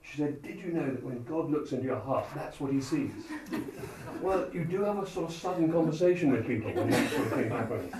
She 0.03 0.16
said, 0.16 0.42
Did 0.42 0.59
you 0.61 0.73
know 0.73 0.87
that 0.87 1.03
when 1.05 1.23
God 1.25 1.51
looks 1.51 1.73
into 1.73 1.85
your 1.85 2.01
heart, 2.01 2.27
that's 2.35 2.59
what 2.59 2.73
he 2.73 2.81
sees? 2.81 3.12
well, 4.23 4.49
you 4.53 4.64
do 4.64 4.83
have 4.83 4.99
a 4.99 5.07
sort 5.09 5.31
of 5.31 5.37
sudden 5.37 5.70
conversation 5.73 6.33
with 6.33 6.46
people 6.46 6.73
when 6.73 6.90
that 6.90 7.11
sort 7.11 7.27
of 7.27 7.33
thing 7.33 7.51
happens. 7.51 7.94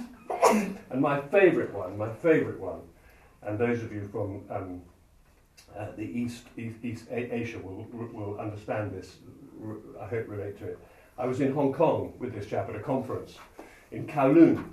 and 0.91 1.01
my 1.01 1.21
favourite 1.21 1.73
one, 1.73 1.97
my 1.97 2.13
favourite 2.15 2.59
one, 2.59 2.81
and 3.43 3.59
those 3.59 3.83
of 3.83 3.93
you 3.93 4.09
from 4.11 4.43
um, 4.51 4.83
uh, 5.77 5.89
the 5.97 6.03
East, 6.03 6.45
East, 6.57 6.77
East 6.83 7.05
Asia 7.11 7.59
will, 7.59 7.87
will 8.13 8.39
understand 8.41 8.93
this, 8.93 9.17
I 10.01 10.07
hope 10.07 10.29
relate 10.29 10.59
to 10.59 10.67
it. 10.67 10.79
I 11.19 11.27
was 11.27 11.41
in 11.41 11.53
Hong 11.53 11.73
Kong 11.73 12.15
with 12.19 12.35
this 12.35 12.47
chap 12.47 12.69
at 12.69 12.77
a 12.77 12.81
conference 12.81 13.35
in 13.93 14.07
Kowloon, 14.07 14.65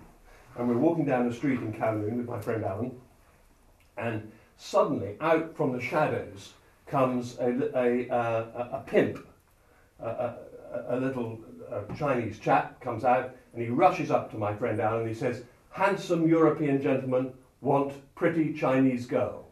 and 0.57 0.67
we're 0.67 0.77
walking 0.77 1.05
down 1.05 1.27
the 1.27 1.35
street 1.35 1.59
in 1.59 1.73
Kowloon 1.73 2.17
with 2.17 2.27
my 2.27 2.39
friend 2.39 2.63
Alan, 2.63 2.91
and 3.97 4.31
suddenly, 4.57 5.15
out 5.21 5.55
from 5.55 5.71
the 5.71 5.81
shadows, 5.81 6.53
comes 6.87 7.37
a, 7.39 7.49
a, 7.77 8.07
a, 8.09 8.69
a 8.73 8.83
pimp, 8.85 9.25
a, 9.99 10.33
a, 10.87 10.97
little 10.97 11.39
uh, 11.71 11.81
Chinese 11.95 12.39
chap 12.39 12.79
comes 12.81 13.03
out 13.03 13.35
and 13.53 13.61
he 13.61 13.69
rushes 13.69 14.11
up 14.11 14.31
to 14.31 14.37
my 14.37 14.53
friend 14.53 14.79
Alan 14.79 15.01
and 15.01 15.09
he 15.09 15.15
says, 15.15 15.43
handsome 15.71 16.27
European 16.27 16.81
gentleman 16.81 17.33
want 17.61 17.93
pretty 18.15 18.53
Chinese 18.53 19.05
girl. 19.05 19.47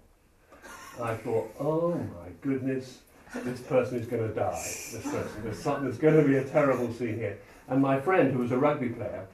I 1.02 1.16
thought, 1.16 1.54
oh 1.60 1.94
my 1.94 2.30
goodness, 2.42 3.00
this 3.34 3.60
person 3.62 4.00
is 4.00 4.08
going 4.08 4.28
to 4.28 4.34
die. 4.34 4.62
This 4.64 5.02
person, 5.04 5.44
there's 5.44 5.60
something, 5.60 5.84
there's 5.84 5.98
going 5.98 6.16
to 6.16 6.28
be 6.28 6.38
a 6.38 6.44
terrible 6.46 6.94
scene 6.94 7.18
here. 7.18 7.38
And 7.68 7.82
my 7.82 8.00
friend, 8.00 8.32
who 8.32 8.40
was 8.40 8.52
a 8.52 8.58
rugby 8.58 8.90
player, 8.90 9.28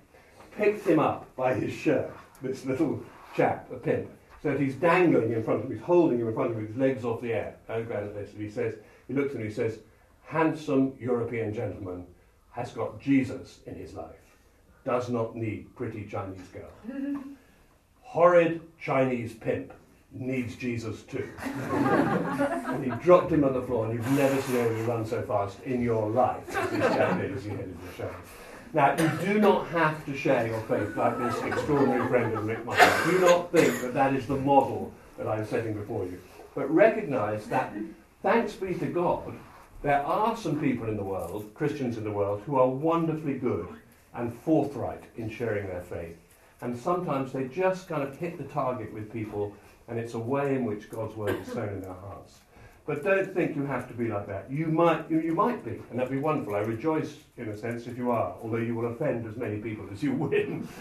picked 0.61 0.85
him 0.85 0.99
up 0.99 1.35
by 1.35 1.53
his 1.55 1.73
shirt, 1.73 2.11
this 2.41 2.65
little 2.65 3.03
chap, 3.35 3.67
a 3.71 3.77
pimp, 3.77 4.09
so 4.43 4.51
that 4.51 4.59
he's 4.59 4.75
dangling 4.75 5.33
in 5.33 5.43
front 5.43 5.59
of 5.59 5.65
him, 5.65 5.75
he's 5.75 5.85
holding 5.85 6.19
him 6.19 6.27
in 6.27 6.33
front 6.33 6.51
of 6.51 6.57
him 6.57 6.67
his 6.67 6.77
legs 6.77 7.03
off 7.03 7.21
the 7.21 7.33
air. 7.33 7.55
And 7.67 7.87
he 8.37 8.49
says, 8.49 8.75
he 9.07 9.13
looks 9.13 9.33
at 9.33 9.41
him 9.41 9.47
he 9.47 9.53
says, 9.53 9.79
handsome 10.25 10.93
European 10.99 11.53
gentleman 11.53 12.05
has 12.51 12.71
got 12.71 12.99
Jesus 12.99 13.59
in 13.65 13.75
his 13.75 13.93
life, 13.93 14.35
does 14.85 15.09
not 15.09 15.35
need 15.35 15.75
pretty 15.75 16.05
Chinese 16.05 16.47
girl. 16.53 16.71
Horrid 18.01 18.61
Chinese 18.79 19.33
pimp 19.33 19.73
needs 20.11 20.55
Jesus 20.55 21.03
too. 21.03 21.29
and 21.43 22.83
he 22.83 22.91
dropped 23.01 23.31
him 23.31 23.43
on 23.45 23.53
the 23.53 23.61
floor, 23.61 23.85
and 23.85 23.93
you've 23.93 24.11
never 24.11 24.39
seen 24.41 24.57
anybody 24.57 24.81
run 24.83 25.05
so 25.05 25.21
fast 25.23 25.59
in 25.61 25.81
your 25.81 26.09
life 26.09 26.45
this 26.47 26.93
chap 26.93 27.19
as 27.19 27.43
he 27.43 27.49
headed 27.51 27.77
the 27.87 27.97
show. 27.97 28.11
Now, 28.73 28.95
you 28.97 29.33
do 29.33 29.39
not 29.39 29.67
have 29.67 30.05
to 30.05 30.15
share 30.15 30.47
your 30.47 30.61
faith 30.61 30.95
like 30.95 31.17
this 31.17 31.43
extraordinary 31.43 32.07
friend 32.07 32.47
Rick 32.47 32.65
Michael. 32.65 33.11
Do 33.11 33.19
not 33.19 33.51
think 33.51 33.81
that 33.81 33.93
that 33.93 34.15
is 34.15 34.27
the 34.27 34.37
model 34.37 34.93
that 35.17 35.27
I'm 35.27 35.45
setting 35.45 35.73
before 35.73 36.05
you. 36.05 36.21
But 36.55 36.73
recognize 36.73 37.47
that, 37.47 37.73
thanks 38.23 38.53
be 38.53 38.73
to 38.75 38.85
God, 38.85 39.33
there 39.81 40.01
are 40.01 40.37
some 40.37 40.57
people 40.57 40.87
in 40.87 40.95
the 40.95 41.03
world, 41.03 41.53
Christians 41.53 41.97
in 41.97 42.05
the 42.05 42.11
world, 42.11 42.43
who 42.45 42.55
are 42.55 42.69
wonderfully 42.69 43.33
good 43.33 43.67
and 44.13 44.33
forthright 44.33 45.03
in 45.17 45.29
sharing 45.29 45.67
their 45.67 45.81
faith. 45.81 46.15
And 46.61 46.77
sometimes 46.77 47.33
they 47.33 47.49
just 47.49 47.89
kind 47.89 48.03
of 48.03 48.17
hit 48.17 48.37
the 48.37 48.45
target 48.45 48.93
with 48.93 49.11
people, 49.11 49.53
and 49.89 49.99
it's 49.99 50.13
a 50.13 50.19
way 50.19 50.55
in 50.55 50.63
which 50.63 50.89
God's 50.89 51.17
word 51.17 51.41
is 51.41 51.47
sown 51.51 51.69
in 51.69 51.81
their 51.81 51.93
hearts. 51.93 52.39
But 52.85 53.03
don't 53.03 53.33
think 53.33 53.55
you 53.55 53.63
have 53.65 53.87
to 53.89 53.93
be 53.93 54.07
like 54.07 54.27
that. 54.27 54.49
You 54.49 54.67
might, 54.67 55.09
you, 55.09 55.19
you 55.21 55.33
might 55.33 55.63
be, 55.63 55.81
and 55.89 55.99
that'd 55.99 56.11
be 56.11 56.17
wonderful. 56.17 56.55
I 56.55 56.59
rejoice, 56.59 57.15
in 57.37 57.49
a 57.49 57.55
sense, 57.55 57.85
if 57.85 57.97
you 57.97 58.11
are, 58.11 58.35
although 58.41 58.57
you 58.57 58.75
will 58.75 58.91
offend 58.91 59.27
as 59.27 59.37
many 59.37 59.57
people 59.57 59.85
as 59.91 60.01
you 60.03 60.13
win. 60.13 60.67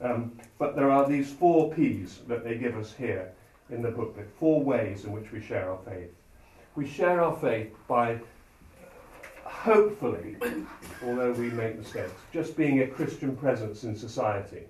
Um, 0.00 0.32
but 0.58 0.74
there 0.74 0.90
are 0.90 1.08
these 1.08 1.32
four 1.32 1.72
P's 1.72 2.22
that 2.26 2.42
they 2.42 2.56
give 2.56 2.76
us 2.76 2.92
here 2.92 3.30
in 3.70 3.82
the 3.82 3.90
booklet, 3.90 4.28
four 4.38 4.60
ways 4.60 5.04
in 5.04 5.12
which 5.12 5.30
we 5.30 5.40
share 5.40 5.70
our 5.70 5.78
faith. 5.84 6.10
We 6.74 6.88
share 6.88 7.22
our 7.22 7.36
faith 7.36 7.72
by 7.86 8.18
hopefully, 9.44 10.36
although 11.04 11.32
we 11.32 11.50
make 11.50 11.78
mistakes, 11.78 12.12
just 12.32 12.56
being 12.56 12.82
a 12.82 12.86
Christian 12.88 13.36
presence 13.36 13.84
in 13.84 13.94
society. 13.94 14.64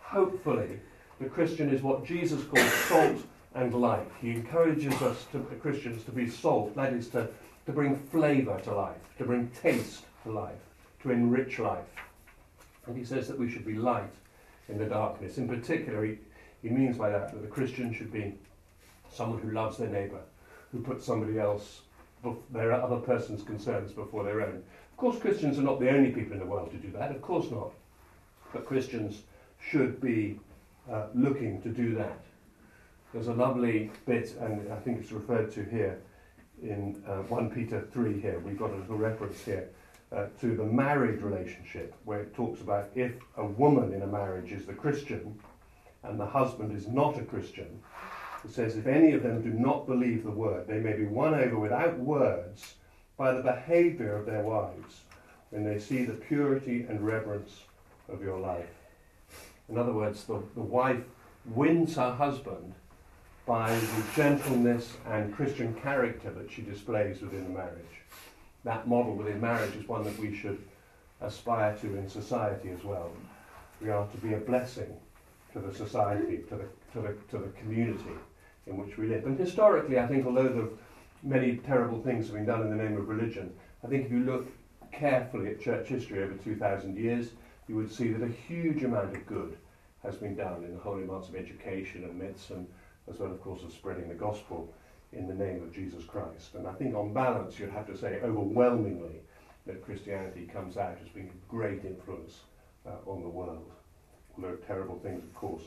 Hopefully, 0.00 0.80
the 1.20 1.28
Christian 1.28 1.68
is 1.68 1.82
what 1.82 2.06
Jesus 2.06 2.42
calls 2.44 2.72
salt 2.72 3.22
and 3.54 3.74
life. 3.74 4.06
He 4.20 4.30
encourages 4.30 4.94
us, 5.02 5.26
to, 5.32 5.38
Christians, 5.60 6.04
to 6.04 6.10
be 6.10 6.28
salt, 6.28 6.74
that 6.76 6.92
is, 6.92 7.08
to, 7.08 7.28
to 7.66 7.72
bring 7.72 7.96
flavour 7.96 8.58
to 8.60 8.74
life, 8.74 8.96
to 9.18 9.24
bring 9.24 9.50
taste 9.50 10.04
to 10.24 10.32
life, 10.32 10.58
to 11.02 11.10
enrich 11.10 11.58
life. 11.58 11.84
And 12.86 12.96
he 12.96 13.04
says 13.04 13.28
that 13.28 13.38
we 13.38 13.50
should 13.50 13.66
be 13.66 13.74
light 13.74 14.12
in 14.68 14.78
the 14.78 14.86
darkness. 14.86 15.38
In 15.38 15.48
particular, 15.48 16.04
he, 16.04 16.18
he 16.62 16.70
means 16.70 16.96
by 16.96 17.10
that 17.10 17.32
that 17.32 17.42
the 17.42 17.48
Christian 17.48 17.92
should 17.92 18.12
be 18.12 18.34
someone 19.10 19.40
who 19.40 19.50
loves 19.50 19.78
their 19.78 19.88
neighbour, 19.88 20.20
who 20.70 20.80
puts 20.80 21.04
somebody 21.04 21.38
else, 21.38 21.82
their 22.50 22.72
other 22.72 22.96
person's 22.96 23.42
concerns 23.42 23.92
before 23.92 24.24
their 24.24 24.42
own. 24.42 24.62
Of 24.90 24.96
course, 24.96 25.18
Christians 25.18 25.58
are 25.58 25.62
not 25.62 25.80
the 25.80 25.90
only 25.90 26.10
people 26.10 26.32
in 26.32 26.38
the 26.38 26.46
world 26.46 26.70
to 26.70 26.76
do 26.76 26.90
that, 26.92 27.10
of 27.10 27.20
course 27.20 27.50
not. 27.50 27.72
But 28.52 28.66
Christians 28.66 29.22
should 29.60 30.00
be 30.00 30.38
uh, 30.90 31.06
looking 31.14 31.60
to 31.62 31.68
do 31.68 31.94
that. 31.96 32.18
There's 33.12 33.28
a 33.28 33.34
lovely 33.34 33.90
bit, 34.06 34.34
and 34.40 34.72
I 34.72 34.76
think 34.76 35.00
it's 35.02 35.12
referred 35.12 35.52
to 35.52 35.64
here 35.64 36.00
in 36.62 37.02
uh, 37.06 37.16
1 37.24 37.50
Peter 37.50 37.86
3 37.92 38.18
here. 38.18 38.38
We've 38.38 38.58
got 38.58 38.70
a 38.70 38.76
little 38.76 38.96
reference 38.96 39.38
here 39.44 39.68
uh, 40.10 40.28
to 40.40 40.56
the 40.56 40.64
married 40.64 41.20
relationship, 41.20 41.94
where 42.06 42.20
it 42.20 42.34
talks 42.34 42.62
about 42.62 42.88
if 42.94 43.12
a 43.36 43.44
woman 43.44 43.92
in 43.92 44.00
a 44.00 44.06
marriage 44.06 44.50
is 44.50 44.64
the 44.64 44.72
Christian 44.72 45.38
and 46.04 46.18
the 46.18 46.24
husband 46.24 46.74
is 46.74 46.88
not 46.88 47.18
a 47.18 47.24
Christian, 47.24 47.82
it 48.44 48.50
says, 48.50 48.76
if 48.76 48.86
any 48.86 49.12
of 49.12 49.22
them 49.22 49.42
do 49.42 49.50
not 49.50 49.86
believe 49.86 50.24
the 50.24 50.30
word, 50.30 50.66
they 50.66 50.80
may 50.80 50.94
be 50.94 51.04
won 51.04 51.34
over 51.34 51.58
without 51.58 51.98
words 51.98 52.76
by 53.18 53.32
the 53.32 53.42
behavior 53.42 54.16
of 54.16 54.24
their 54.24 54.42
wives 54.42 55.02
when 55.50 55.64
they 55.64 55.78
see 55.78 56.06
the 56.06 56.14
purity 56.14 56.86
and 56.88 57.06
reverence 57.06 57.64
of 58.08 58.22
your 58.22 58.40
life. 58.40 58.72
In 59.68 59.76
other 59.76 59.92
words, 59.92 60.24
the, 60.24 60.42
the 60.54 60.62
wife 60.62 61.04
wins 61.44 61.96
her 61.96 62.14
husband 62.14 62.74
by 63.46 63.74
the 63.74 64.04
gentleness 64.14 64.96
and 65.08 65.34
Christian 65.34 65.74
character 65.74 66.30
that 66.30 66.50
she 66.50 66.62
displays 66.62 67.20
within 67.20 67.44
the 67.44 67.50
marriage. 67.50 68.02
That 68.64 68.86
model 68.86 69.16
within 69.16 69.40
marriage 69.40 69.74
is 69.74 69.88
one 69.88 70.04
that 70.04 70.18
we 70.18 70.34
should 70.34 70.62
aspire 71.20 71.76
to 71.76 71.96
in 71.96 72.08
society 72.08 72.70
as 72.70 72.84
well. 72.84 73.10
We 73.80 73.90
are 73.90 74.06
to 74.06 74.16
be 74.18 74.34
a 74.34 74.38
blessing 74.38 74.96
to 75.52 75.58
the 75.58 75.74
society, 75.74 76.38
to 76.48 76.56
the, 76.56 76.64
to 76.92 77.00
the, 77.00 77.16
to 77.30 77.38
the 77.44 77.52
community 77.58 78.14
in 78.66 78.76
which 78.76 78.96
we 78.96 79.08
live. 79.08 79.26
And 79.26 79.38
historically, 79.38 79.98
I 79.98 80.06
think, 80.06 80.24
although 80.24 80.48
the 80.48 80.70
many 81.22 81.56
terrible 81.56 82.00
things 82.02 82.26
have 82.26 82.36
been 82.36 82.46
done 82.46 82.62
in 82.62 82.70
the 82.70 82.82
name 82.82 82.96
of 82.96 83.08
religion, 83.08 83.52
I 83.84 83.88
think 83.88 84.06
if 84.06 84.12
you 84.12 84.20
look 84.20 84.46
carefully 84.92 85.50
at 85.50 85.60
church 85.60 85.88
history 85.88 86.22
over 86.22 86.34
2,000 86.34 86.96
years, 86.96 87.30
you 87.68 87.74
would 87.76 87.92
see 87.92 88.08
that 88.12 88.24
a 88.24 88.30
huge 88.30 88.84
amount 88.84 89.16
of 89.16 89.26
good 89.26 89.56
has 90.02 90.16
been 90.16 90.34
done 90.34 90.64
in 90.64 90.74
the 90.74 90.80
holy 90.80 91.04
months 91.04 91.28
of 91.28 91.36
education 91.36 92.04
and 92.04 92.18
myths, 92.18 92.50
and 92.50 92.66
as 93.10 93.18
well, 93.18 93.30
of 93.30 93.40
course, 93.40 93.62
of 93.62 93.72
spreading 93.72 94.08
the 94.08 94.14
gospel 94.14 94.72
in 95.12 95.26
the 95.26 95.34
name 95.34 95.62
of 95.62 95.74
Jesus 95.74 96.04
Christ. 96.04 96.54
And 96.54 96.66
I 96.66 96.72
think, 96.72 96.94
on 96.94 97.12
balance, 97.12 97.58
you'd 97.58 97.70
have 97.70 97.86
to 97.86 97.96
say 97.96 98.20
overwhelmingly 98.22 99.20
that 99.66 99.84
Christianity 99.84 100.48
comes 100.52 100.76
out 100.76 100.98
as 101.02 101.08
being 101.08 101.28
a 101.30 101.50
great 101.50 101.84
influence 101.84 102.40
uh, 102.86 103.10
on 103.10 103.22
the 103.22 103.28
world. 103.28 103.70
Although 104.36 104.56
terrible 104.56 104.98
things, 104.98 105.22
of 105.22 105.34
course, 105.34 105.64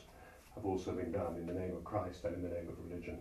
have 0.56 0.65
also 0.65 0.91
been 0.91 1.12
done 1.12 1.36
in 1.36 1.45
the 1.45 1.54
name 1.54 1.76
of 1.76 1.84
Christ 1.84 2.24
and 2.24 2.36
in 2.36 2.41
the 2.41 2.50
name 2.50 2.67
of 2.67 2.89
religion. 2.89 3.17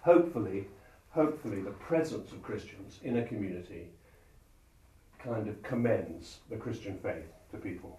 Hopefully, 0.00 0.66
hopefully, 1.10 1.60
the 1.60 1.70
presence 1.70 2.32
of 2.32 2.42
Christians 2.42 3.00
in 3.02 3.18
a 3.18 3.24
community 3.24 3.88
kind 5.18 5.48
of 5.48 5.62
commends 5.62 6.38
the 6.48 6.56
Christian 6.56 6.98
faith 6.98 7.26
to 7.50 7.58
people. 7.58 7.98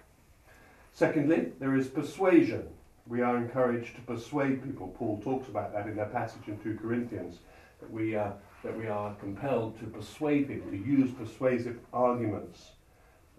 Secondly, 0.93 1.51
there 1.59 1.75
is 1.75 1.87
persuasion. 1.87 2.67
We 3.07 3.21
are 3.21 3.37
encouraged 3.37 3.95
to 3.95 4.01
persuade 4.01 4.63
people. 4.63 4.93
Paul 4.97 5.21
talks 5.23 5.47
about 5.47 5.73
that 5.73 5.87
in 5.87 5.95
that 5.95 6.11
passage 6.11 6.47
in 6.47 6.57
2 6.59 6.77
Corinthians, 6.81 7.37
that 7.79 7.89
we, 7.89 8.15
are, 8.15 8.33
that 8.63 8.77
we 8.77 8.87
are 8.87 9.13
compelled 9.15 9.79
to 9.79 9.85
persuade 9.85 10.49
people, 10.49 10.71
to 10.71 10.77
use 10.77 11.11
persuasive 11.11 11.79
arguments, 11.93 12.71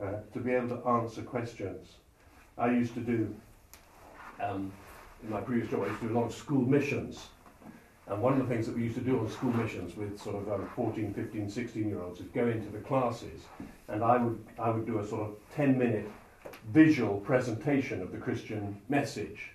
uh, 0.03 0.13
to 0.33 0.39
be 0.41 0.53
able 0.53 0.69
to 0.69 0.89
answer 0.89 1.23
questions. 1.23 1.97
I 2.57 2.71
used 2.71 2.95
to 2.95 3.01
do, 3.01 3.35
um, 4.41 4.73
in 5.23 5.31
my 5.31 5.41
previous 5.41 5.71
job, 5.71 5.83
I 5.83 5.89
used 5.89 6.01
to 6.01 6.09
do 6.09 6.15
a 6.15 6.19
lot 6.19 6.27
of 6.27 6.35
school 6.35 6.63
missions. 6.63 7.27
And 8.07 8.23
one 8.23 8.33
of 8.33 8.39
the 8.39 8.47
things 8.47 8.67
that 8.67 8.75
we 8.75 8.85
used 8.85 8.97
to 8.97 9.03
do 9.03 9.19
on 9.21 9.29
school 9.29 9.53
missions 9.53 9.95
with 9.97 10.19
sort 10.19 10.37
of 10.37 10.51
um, 10.51 10.71
14, 10.75 11.13
15, 11.13 11.51
16 11.51 11.89
year 11.89 12.01
olds 12.01 12.21
is 12.21 12.27
go 12.29 12.49
into 12.49 12.71
the 12.71 12.79
classes 12.79 13.43
and 13.89 14.03
I 14.03 14.17
would, 14.17 14.43
I 14.59 14.71
would 14.71 14.87
do 14.87 14.99
a 14.99 15.07
sort 15.07 15.29
of 15.29 15.37
10 15.55 15.77
minute 15.77 16.11
visual 16.73 17.21
presentation 17.21 18.01
of 18.01 18.13
the 18.13 18.19
Christian 18.19 18.81
message. 18.89 19.51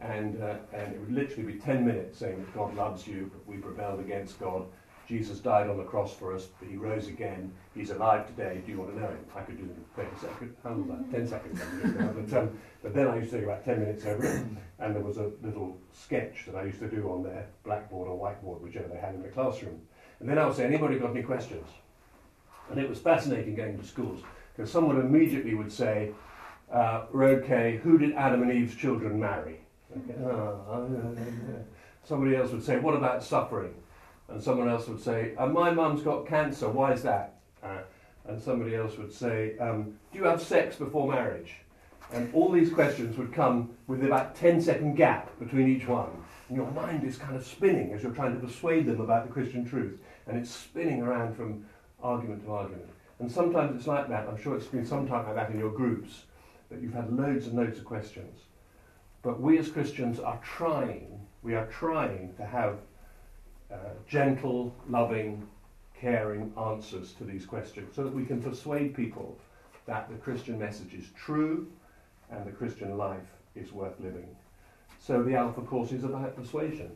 And, 0.00 0.42
uh, 0.42 0.56
and 0.72 0.94
it 0.94 1.00
would 1.00 1.12
literally 1.12 1.52
be 1.52 1.58
10 1.58 1.86
minutes 1.86 2.18
saying 2.18 2.46
God 2.54 2.74
loves 2.74 3.06
you, 3.06 3.30
but 3.32 3.46
we've 3.46 3.64
rebelled 3.64 4.00
against 4.00 4.38
God. 4.38 4.66
Jesus 5.08 5.38
died 5.38 5.70
on 5.70 5.76
the 5.76 5.84
cross 5.84 6.12
for 6.12 6.34
us, 6.34 6.46
but 6.58 6.68
he 6.68 6.76
rose 6.76 7.06
again. 7.06 7.52
He's 7.74 7.90
alive 7.90 8.26
today. 8.26 8.60
Do 8.66 8.72
you 8.72 8.78
want 8.78 8.94
to 8.94 9.00
know 9.00 9.06
him? 9.06 9.24
I 9.34 9.40
could 9.42 9.56
do 9.56 9.70
30 9.94 10.08
seconds, 10.20 10.56
handle 10.64 10.96
that, 10.96 11.10
10 11.12 11.28
seconds. 11.28 11.60
but, 12.30 12.38
um, 12.38 12.58
but 12.82 12.92
then 12.92 13.06
I 13.06 13.16
used 13.18 13.30
to 13.30 13.36
take 13.36 13.44
about 13.44 13.64
10 13.64 13.80
minutes 13.80 14.04
over 14.04 14.26
it, 14.26 14.42
and 14.80 14.94
there 14.94 15.02
was 15.02 15.18
a 15.18 15.30
little 15.42 15.78
sketch 15.92 16.44
that 16.46 16.56
I 16.56 16.64
used 16.64 16.80
to 16.80 16.88
do 16.88 17.08
on 17.10 17.22
their 17.22 17.46
blackboard 17.64 18.08
or 18.08 18.18
whiteboard, 18.18 18.60
whichever 18.60 18.88
they 18.88 18.98
had 18.98 19.14
in 19.14 19.22
the 19.22 19.28
classroom. 19.28 19.80
And 20.18 20.28
then 20.28 20.38
I 20.38 20.46
would 20.46 20.56
say, 20.56 20.64
anybody 20.64 20.98
got 20.98 21.10
any 21.10 21.22
questions? 21.22 21.68
And 22.70 22.80
it 22.80 22.88
was 22.88 22.98
fascinating 22.98 23.54
going 23.54 23.78
to 23.78 23.86
schools 23.86 24.22
because 24.56 24.72
someone 24.72 24.98
immediately 24.98 25.54
would 25.54 25.70
say, 25.70 26.10
uh, 26.72 27.04
okay, 27.14 27.76
who 27.82 27.96
did 27.96 28.14
Adam 28.14 28.42
and 28.42 28.52
Eve's 28.52 28.74
children 28.74 29.20
marry? 29.20 29.60
Oh, 30.24 30.84
Somebody 32.04 32.36
else 32.36 32.52
would 32.52 32.62
say, 32.62 32.78
what 32.78 32.94
about 32.94 33.22
suffering? 33.22 33.74
And 34.28 34.42
someone 34.42 34.68
else 34.68 34.86
would 34.88 35.02
say, 35.02 35.34
uh, 35.36 35.46
my 35.46 35.70
mum's 35.70 36.02
got 36.02 36.26
cancer, 36.26 36.68
why 36.68 36.92
is 36.92 37.02
that? 37.02 37.34
Uh, 37.62 37.78
and 38.28 38.40
somebody 38.40 38.74
else 38.74 38.96
would 38.96 39.12
say, 39.12 39.56
um, 39.58 39.94
do 40.12 40.18
you 40.18 40.24
have 40.24 40.40
sex 40.40 40.76
before 40.76 41.10
marriage? 41.10 41.54
And 42.12 42.32
all 42.34 42.50
these 42.50 42.72
questions 42.72 43.16
would 43.18 43.32
come 43.32 43.70
with 43.86 44.04
about 44.04 44.36
10 44.36 44.60
second 44.60 44.94
gap 44.94 45.36
between 45.38 45.68
each 45.68 45.88
one. 45.88 46.10
And 46.48 46.56
your 46.56 46.70
mind 46.70 47.02
is 47.04 47.16
kind 47.16 47.34
of 47.34 47.44
spinning 47.44 47.92
as 47.92 48.02
you're 48.02 48.12
trying 48.12 48.38
to 48.38 48.46
persuade 48.46 48.86
them 48.86 49.00
about 49.00 49.26
the 49.26 49.32
Christian 49.32 49.64
truth. 49.64 50.00
And 50.26 50.38
it's 50.38 50.50
spinning 50.50 51.02
around 51.02 51.36
from 51.36 51.64
argument 52.02 52.44
to 52.44 52.52
argument. 52.52 52.88
And 53.18 53.30
sometimes 53.30 53.76
it's 53.76 53.86
like 53.86 54.08
that. 54.08 54.28
I'm 54.28 54.40
sure 54.40 54.56
it's 54.56 54.66
been 54.66 54.86
sometime 54.86 55.26
like 55.26 55.34
that 55.34 55.50
in 55.50 55.58
your 55.58 55.72
groups, 55.72 56.24
that 56.70 56.80
you've 56.80 56.94
had 56.94 57.12
loads 57.12 57.46
and 57.46 57.56
loads 57.56 57.78
of 57.78 57.84
questions. 57.84 58.40
But 59.26 59.40
we 59.40 59.58
as 59.58 59.68
Christians 59.68 60.20
are 60.20 60.38
trying, 60.44 61.20
we 61.42 61.56
are 61.56 61.66
trying 61.66 62.32
to 62.36 62.46
have 62.46 62.78
uh, 63.72 63.76
gentle, 64.06 64.72
loving, 64.88 65.48
caring 66.00 66.52
answers 66.56 67.12
to 67.14 67.24
these 67.24 67.44
questions 67.44 67.96
so 67.96 68.04
that 68.04 68.14
we 68.14 68.24
can 68.24 68.40
persuade 68.40 68.94
people 68.94 69.36
that 69.86 70.08
the 70.08 70.14
Christian 70.14 70.56
message 70.56 70.94
is 70.94 71.06
true 71.16 71.66
and 72.30 72.46
the 72.46 72.52
Christian 72.52 72.96
life 72.96 73.28
is 73.56 73.72
worth 73.72 73.98
living. 73.98 74.28
So 75.00 75.24
the 75.24 75.34
Alpha 75.34 75.62
course 75.62 75.90
is 75.90 76.04
about 76.04 76.36
persuasion. 76.36 76.92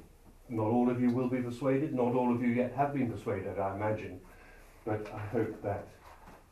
Not 0.49 0.69
all 0.69 0.88
of 0.88 1.01
you 1.01 1.11
will 1.11 1.29
be 1.29 1.43
persuaded, 1.43 1.93
not 1.93 2.14
all 2.14 2.33
of 2.33 2.40
you 2.40 2.51
yet 2.51 2.73
have 2.77 2.95
been 2.95 3.11
persuaded, 3.11 3.59
I 3.59 3.75
imagine 3.75 4.21
but 4.85 5.07
I 5.14 5.19
hope 5.19 5.62
that 5.62 5.87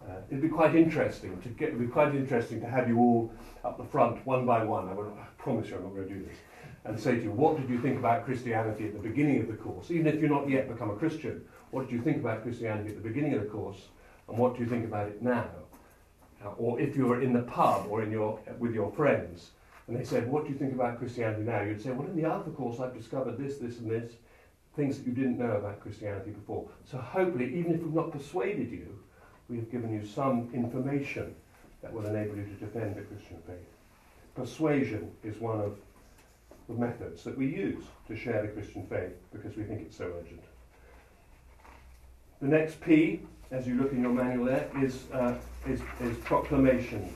uh, 0.03 0.21
it'd 0.31 0.43
be 0.43 0.49
quite 0.49 0.77
interesting 0.77 1.41
to 1.43 1.49
get. 1.49 1.69
It'd 1.69 1.81
be 1.81 1.87
quite 1.87 2.15
interesting 2.15 2.61
to 2.61 2.69
have 2.69 2.89
you 2.89 2.99
all 2.99 3.33
up 3.65 3.79
the 3.79 3.85
front, 3.85 4.25
one 4.25 4.47
by 4.47 4.63
one. 4.63 4.89
I, 4.89 4.93
I 4.93 5.27
promise 5.49 5.71
you, 5.71 5.77
I'm 5.77 5.85
not 5.85 5.95
going 5.95 6.09
to 6.09 6.15
do 6.15 6.25
this, 6.25 6.37
and 6.85 7.01
say 7.01 7.17
to 7.17 7.23
you, 7.23 7.31
what 7.31 7.57
did 7.59 7.71
you 7.71 7.81
think 7.81 7.99
about 7.99 8.27
Christianity 8.27 8.85
at 8.87 8.93
the 8.93 9.09
beginning 9.09 9.41
of 9.41 9.49
the 9.49 9.55
course? 9.55 9.91
Even 9.91 10.07
if 10.07 10.21
you're 10.21 10.29
not 10.29 10.49
yet 10.49 10.69
become 10.69 10.91
a 10.91 10.97
Christian, 10.97 11.43
what 11.71 11.89
did 11.89 11.93
you 11.97 12.03
think 12.03 12.19
about 12.19 12.43
Christianity 12.43 12.91
at 12.91 13.03
the 13.03 13.09
beginning 13.09 13.33
of 13.33 13.41
the 13.41 13.49
course, 13.49 13.89
and 14.29 14.37
what 14.37 14.55
do 14.55 14.63
you 14.63 14.69
think 14.69 14.85
about 14.85 15.09
it 15.09 15.23
now? 15.23 15.49
Uh, 16.45 16.51
or 16.51 16.79
if 16.79 16.97
you 16.97 17.07
were 17.07 17.23
in 17.23 17.33
the 17.33 17.43
pub 17.43 17.87
or 17.89 18.03
in 18.03 18.11
your 18.11 18.39
with 18.59 18.75
your 18.75 18.93
friends, 18.93 19.51
and 19.87 19.97
they 19.99 20.05
said, 20.05 20.31
what 20.31 20.45
do 20.45 20.53
you 20.53 20.59
think 20.59 20.75
about 20.75 20.99
Christianity 20.99 21.43
now? 21.43 21.63
You'd 21.63 21.83
say, 21.83 21.93
well, 21.93 22.07
in 22.07 22.15
the 22.15 22.29
Alpha 22.29 22.51
course, 22.51 22.79
I've 22.79 22.95
discovered 22.95 23.39
this, 23.39 23.57
this, 23.57 23.79
and 23.79 23.91
this 23.91 24.13
things 24.77 24.99
that 24.99 25.07
you 25.07 25.13
didn't 25.13 25.39
know 25.39 25.53
about 25.53 25.81
Christianity 25.81 26.31
before. 26.31 26.69
So 26.85 26.99
hopefully, 26.99 27.59
even 27.59 27.75
if 27.75 27.81
we've 27.83 27.95
not 27.95 28.13
persuaded 28.13 28.71
you, 28.71 28.99
we 29.49 29.57
have 29.57 29.71
given 29.73 29.93
you 29.93 30.07
some 30.07 30.51
information 30.53 31.35
that 31.83 31.93
will 31.93 32.07
enable 32.07 32.37
you 32.37 32.45
to 32.45 32.65
defend 32.67 32.95
the 32.95 33.03
Christian 33.03 33.39
faith. 33.47 33.78
Persuasion 34.39 35.11
is 35.25 35.37
one 35.41 35.61
of 35.61 35.77
the 36.69 36.75
methods 36.75 37.25
that 37.25 37.37
we 37.37 37.47
use 37.47 37.83
to 38.07 38.15
share 38.15 38.41
the 38.43 38.49
Christian 38.49 38.87
faith 38.87 39.17
because 39.33 39.57
we 39.57 39.65
think 39.65 39.81
it's 39.81 39.97
so 39.97 40.13
urgent. 40.17 40.45
The 42.41 42.47
next 42.47 42.81
P, 42.81 43.23
as 43.51 43.67
you 43.67 43.75
look 43.75 43.91
in 43.91 44.01
your 44.01 44.13
manual 44.13 44.45
there, 44.45 44.71
is, 44.81 45.11
uh, 45.13 45.35
is, 45.67 45.81
is 46.01 46.17
proclamation. 46.19 47.13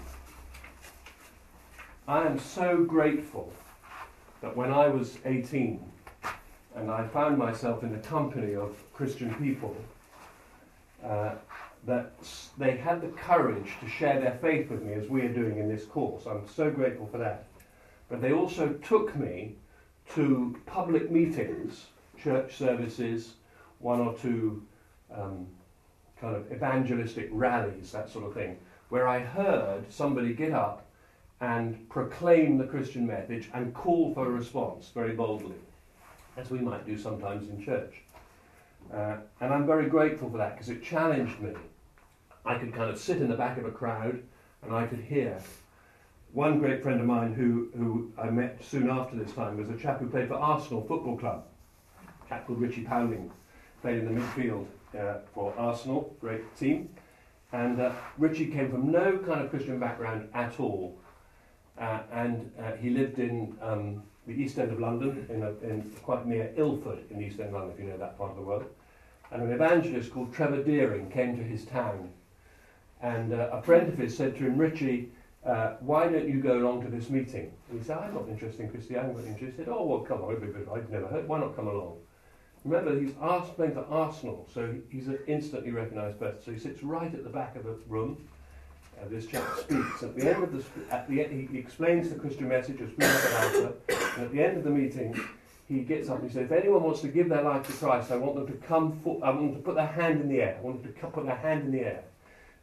I 2.09 2.27
am 2.27 2.41
so 2.41 2.83
grateful 2.83 3.53
that 4.41 4.57
when 4.57 4.73
I 4.73 4.89
was 4.89 5.19
18, 5.25 5.81
and 6.75 6.91
I 6.91 7.07
found 7.07 7.39
myself 7.39 7.85
in 7.85 7.93
the 7.93 7.99
company 7.99 8.57
of 8.57 8.75
Christian 8.93 9.33
people, 9.37 9.77
uh, 11.05 11.35
that 11.85 12.13
they 12.59 12.77
had 12.77 13.01
the 13.01 13.09
courage 13.09 13.73
to 13.81 13.89
share 13.89 14.21
their 14.21 14.39
faith 14.41 14.71
with 14.71 14.83
me 14.83 14.95
as 14.95 15.09
we 15.09 15.23
are 15.23 15.33
doing 15.33 15.59
in 15.59 15.69
this 15.69 15.85
course. 15.85 16.27
I'm 16.27 16.47
so 16.49 16.71
grateful 16.71 17.09
for 17.11 17.19
that. 17.19 17.47
But 18.09 18.21
they 18.21 18.33
also 18.33 18.75
took 18.75 19.17
me 19.17 19.57
to 20.15 20.57
public 20.67 21.11
meetings, 21.11 21.87
church 22.19 22.57
services, 22.57 23.35
one 23.79 24.01
or 24.01 24.15
two 24.15 24.63
um, 25.13 25.47
kind 26.21 26.37
of 26.37 26.53
evangelistic 26.53 27.29
rallies, 27.33 27.91
that 27.93 28.09
sort 28.09 28.27
of 28.27 28.35
thing, 28.35 28.59
where 28.91 29.09
I 29.09 29.19
heard 29.19 29.91
somebody 29.91 30.35
get 30.35 30.53
up 30.53 30.87
and 31.41 31.89
proclaim 31.89 32.59
the 32.59 32.65
Christian 32.65 33.07
message 33.07 33.51
and 33.53 33.75
call 33.75 34.15
for 34.15 34.27
a 34.27 34.31
response 34.31 34.91
very 34.95 35.15
boldly, 35.15 35.57
as 36.37 36.51
we 36.51 36.61
might 36.61 36.87
do 36.87 36.97
sometimes 36.97 37.49
in 37.49 37.63
church. 37.63 38.03
Uh, 38.93 39.17
and 39.41 39.53
I'm 39.53 39.67
very 39.67 39.89
grateful 39.89 40.31
for 40.31 40.37
that 40.39 40.55
because 40.55 40.69
it 40.69 40.85
challenged 40.85 41.41
me. 41.41 41.53
I 42.45 42.59
could 42.59 42.75
kind 42.75 42.91
of 42.91 42.99
sit 42.99 43.19
in 43.19 43.29
the 43.29 43.37
back 43.37 43.59
of 43.59 43.65
a 43.65 43.71
crowd 43.71 44.23
and 44.63 44.75
I 44.75 44.87
could 44.87 45.01
hear. 45.01 45.39
One 46.33 46.59
great 46.59 46.83
friend 46.83 47.01
of 47.01 47.07
mine 47.07 47.35
who, 47.35 47.69
who 47.77 48.11
I 48.19 48.31
met 48.31 48.65
soon 48.65 48.89
after 48.89 49.17
this 49.17 49.33
time 49.33 49.59
was 49.59 49.69
a 49.69 49.77
chap 49.77 50.01
who 50.01 50.09
played 50.09 50.29
for 50.29 50.35
Arsenal 50.35 50.83
Football 50.87 51.19
Club, 51.19 51.45
a 52.25 52.29
chap 52.29 52.47
called 52.47 52.61
Richie 52.61 52.85
Powling, 52.85 53.31
played 53.83 53.99
in 53.99 54.15
the 54.15 54.21
midfield 54.21 54.67
uh, 54.99 55.19
for 55.35 55.55
Arsenal, 55.59 56.17
great 56.21 56.57
team. 56.57 56.89
And 57.53 57.81
uh, 57.81 57.93
Richie 58.17 58.47
came 58.47 58.71
from 58.71 58.91
no 58.91 59.19
kind 59.19 59.43
of 59.43 59.51
Christian 59.51 59.79
background 59.79 60.31
at 60.33 60.59
all. 60.59 60.99
Uh, 61.79 62.01
and 62.13 62.51
uh, 62.59 62.73
he 62.73 62.91
lived 62.91 63.19
in 63.19 63.57
um, 63.61 64.03
the 64.27 64.33
east 64.33 64.59
end 64.59 64.73
of 64.73 64.81
London, 64.81 65.27
in, 65.29 65.43
a, 65.43 65.51
in 65.71 65.83
quite 66.03 66.27
near 66.27 66.53
Ilford 66.57 67.01
in 67.11 67.19
the 67.19 67.27
east 67.27 67.41
end 67.41 67.49
of 67.49 67.55
London, 67.55 67.73
if 67.73 67.79
you 67.79 67.91
know 67.91 67.99
that 67.99 68.17
part 68.17 68.31
of 68.31 68.37
the 68.37 68.43
world. 68.43 68.65
And 69.31 69.43
an 69.43 69.53
evangelist 69.53 70.13
called 70.13 70.33
Trevor 70.33 70.63
Dearing 70.63 71.11
came 71.11 71.37
to 71.37 71.43
his 71.43 71.65
town. 71.65 72.11
And 73.03 73.35
uh, 73.35 73.51
a 73.53 73.63
friend 73.63 73.89
of 73.89 73.99
his 73.99 74.17
said 74.17 74.37
to 74.37 74.45
him, 74.45 74.57
Richie, 74.57 75.11
uh, 75.45 75.75
why 75.81 76.09
don't 76.09 76.29
you 76.29 76.41
go 76.41 76.59
along 76.59 76.83
to 76.83 76.89
this 76.89 77.11
meeting? 77.11 77.53
And 77.69 77.81
he 77.81 77.85
said, 77.85 77.99
I'm 77.99 78.15
not 78.15 78.29
interested 78.29 78.61
in 78.61 78.71
Christianity. 78.71 79.19
I'm 79.19 79.31
not 79.33 79.57
said, 79.57 79.69
oh, 79.69 79.85
well, 79.85 80.01
come 80.01 80.23
on, 80.23 80.33
I've 80.33 80.91
never 80.91 81.09
heard. 81.09 81.29
Why 81.29 81.41
not 81.41 81.57
come 81.57 81.67
along? 81.67 81.99
Remember, 82.65 82.99
he's 82.99 83.15
asked, 83.21 83.57
playing 83.57 83.75
for 83.75 83.85
Arsenal, 83.91 84.49
so 84.55 84.73
he's 84.89 85.09
an 85.09 85.19
instantly 85.27 85.73
recognised 85.73 86.21
person. 86.21 86.41
So 86.45 86.53
he 86.53 86.59
sits 86.61 86.85
right 86.85 87.13
at 87.13 87.25
the 87.25 87.31
back 87.31 87.57
of 87.57 87.65
the 87.65 87.77
room. 87.89 88.25
Uh, 89.01 89.09
this 89.09 89.27
chap 89.27 89.43
speaks. 89.59 90.05
At 90.05 90.15
the 90.15 90.31
end 90.31 90.45
of 90.45 90.53
the, 90.53 90.95
at 90.95 91.09
the 91.09 91.25
end, 91.25 91.49
he 91.51 91.59
explains 91.59 92.09
the 92.09 92.15
Christian 92.15 92.49
message 92.49 92.81
as 92.81 92.91
we 92.97 93.05
have 93.05 93.55
an 93.57 93.73
And 93.89 94.25
at 94.27 94.33
the 94.33 94.45
end 94.45 94.59
of 94.59 94.63
the 94.63 94.71
meeting, 94.71 95.21
he 95.67 95.81
gets 95.81 96.09
up 96.09 96.21
and 96.21 96.29
he 96.29 96.33
says, 96.33 96.45
if 96.45 96.53
anyone 96.53 96.85
wants 96.85 97.01
to 97.01 97.09
give 97.09 97.29
their 97.29 97.43
life 97.43 97.67
to 97.67 97.73
Christ, 97.73 98.13
I 98.13 98.17
want 98.17 98.37
them 98.37 98.47
to 98.47 98.53
come. 98.65 99.01
I 99.25 99.31
want 99.31 99.41
them 99.41 99.55
to 99.57 99.63
put 99.63 99.75
their 99.75 99.87
hand 99.87 100.21
in 100.21 100.29
the 100.29 100.41
air. 100.41 100.57
I 100.61 100.63
want 100.63 100.85
them 100.85 100.93
to 100.93 101.07
put 101.09 101.27
their 101.27 101.35
hand 101.35 101.65
in 101.65 101.73
the 101.73 101.81
air. 101.81 102.05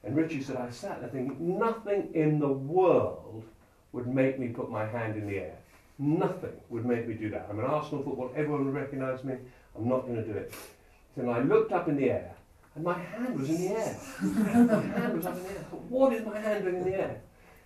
And 0.04 0.16
Richie 0.16 0.42
said, 0.42 0.58
I 0.58 0.70
sat 0.70 1.02
there 1.02 1.10
thinking, 1.10 1.60
nothing 1.60 2.10
in 2.14 2.40
the 2.40 2.48
world 2.48 3.44
would 3.92 4.08
make 4.08 4.40
me 4.40 4.48
put 4.48 4.70
my 4.72 4.86
hand 4.86 5.18
in 5.18 5.28
the 5.28 5.38
air. 5.38 5.58
Nothing 5.98 6.54
would 6.70 6.86
make 6.86 7.08
me 7.08 7.16
do 7.16 7.30
that. 7.32 7.48
I'm 7.50 7.60
an 7.60 7.66
Arsenal 7.66 8.04
football, 8.04 8.32
Everyone 8.36 8.66
would 8.66 8.74
recognise 8.74 9.24
me. 9.24 9.36
I'm 9.76 9.88
not 9.90 10.06
going 10.06 10.16
to 10.16 10.24
do 10.24 10.32
it. 10.32 10.54
So 11.16 11.30
I 11.30 11.42
looked 11.42 11.74
up 11.74 11.90
in 11.90 11.98
the 11.98 12.10
air, 12.10 12.34
and 12.76 12.84
my 12.84 12.98
hand 12.98 13.38
was 13.38 13.50
in 13.50 13.58
the 13.58 13.68
air. 13.70 13.98
my 14.22 14.82
hand 14.82 15.18
was 15.18 15.26
up 15.26 15.36
in 15.36 15.44
the 15.44 15.50
air. 15.50 15.66
Thought, 15.70 15.82
what 15.90 16.14
is 16.14 16.26
my 16.26 16.40
hand 16.40 16.64
doing 16.64 16.78
in 16.78 16.84
the 16.86 16.96
air? 16.96 17.22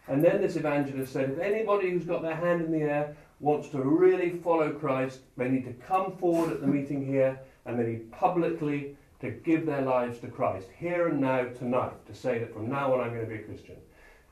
And 0.08 0.24
then 0.24 0.42
this 0.42 0.56
evangelist 0.56 1.14
said, 1.14 1.30
if 1.30 1.40
anybody 1.40 1.92
who's 1.92 2.06
got 2.06 2.24
their 2.24 2.36
hand 2.36 2.62
in 2.62 2.72
the 2.72 2.82
air 2.82 3.16
wants 3.40 3.70
to 3.70 3.82
really 3.82 4.32
follow 4.40 4.72
Christ, 4.72 5.20
they 5.38 5.50
need 5.50 5.66
to 5.66 5.74
come 5.74 6.18
forward 6.18 6.52
at 6.52 6.62
the 6.62 6.68
meeting 6.68 7.06
here, 7.06 7.40
and 7.66 7.80
they 7.80 7.84
need 7.84 8.12
publicly 8.12 8.98
to 9.24 9.32
give 9.32 9.66
their 9.66 9.82
lives 9.82 10.20
to 10.20 10.28
Christ, 10.28 10.68
here 10.78 11.08
and 11.08 11.22
now, 11.22 11.46
tonight, 11.46 12.06
to 12.08 12.14
say 12.14 12.40
that 12.40 12.54
from 12.54 12.70
now 12.70 12.94
on 12.94 13.00
I'm 13.00 13.14
going 13.14 13.22
to 13.22 13.26
be 13.26 13.42
a 13.42 13.44
Christian. 13.44 13.78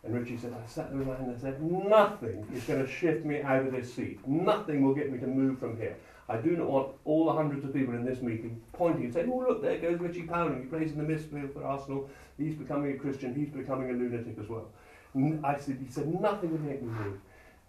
And 0.03 0.13
Richie 0.13 0.37
said, 0.37 0.53
I 0.53 0.67
sat 0.67 0.89
there 0.89 0.97
with 0.97 1.07
my 1.07 1.15
hand 1.15 1.27
and 1.27 1.37
I 1.37 1.39
said, 1.39 1.61
nothing 1.61 2.45
is 2.53 2.65
going 2.65 2.85
to 2.85 2.91
shift 2.91 3.23
me 3.23 3.41
out 3.41 3.65
of 3.65 3.71
this 3.71 3.93
seat. 3.93 4.19
Nothing 4.27 4.83
will 4.83 4.93
get 4.93 5.09
me 5.09 5.17
to 5.19 5.27
move 5.27 5.59
from 5.59 5.77
here. 5.77 5.95
I 6.27 6.37
do 6.37 6.57
not 6.57 6.67
want 6.67 6.95
all 7.05 7.25
the 7.25 7.31
hundreds 7.31 7.63
of 7.63 7.73
people 7.73 7.93
in 7.93 8.03
this 8.03 8.21
meeting 8.21 8.61
pointing 8.73 9.05
and 9.05 9.13
saying, 9.13 9.31
oh, 9.33 9.45
look, 9.47 9.61
there 9.61 9.77
goes 9.77 9.97
Richie 9.97 10.23
Powling. 10.23 10.61
He 10.61 10.65
plays 10.67 10.91
in 10.91 10.97
the 10.97 11.13
midfield 11.13 11.53
for 11.53 11.63
Arsenal. 11.63 12.09
He's 12.37 12.55
becoming 12.55 12.91
a 12.91 12.97
Christian. 12.97 13.33
He's 13.33 13.49
becoming 13.49 13.91
a 13.91 13.93
lunatic 13.93 14.37
as 14.41 14.49
well. 14.49 14.67
I 15.15 15.57
said, 15.57 15.77
he 15.81 15.89
said, 15.89 16.07
nothing 16.21 16.51
would 16.51 16.65
make 16.65 16.81
me 16.81 16.89
move. 16.89 17.19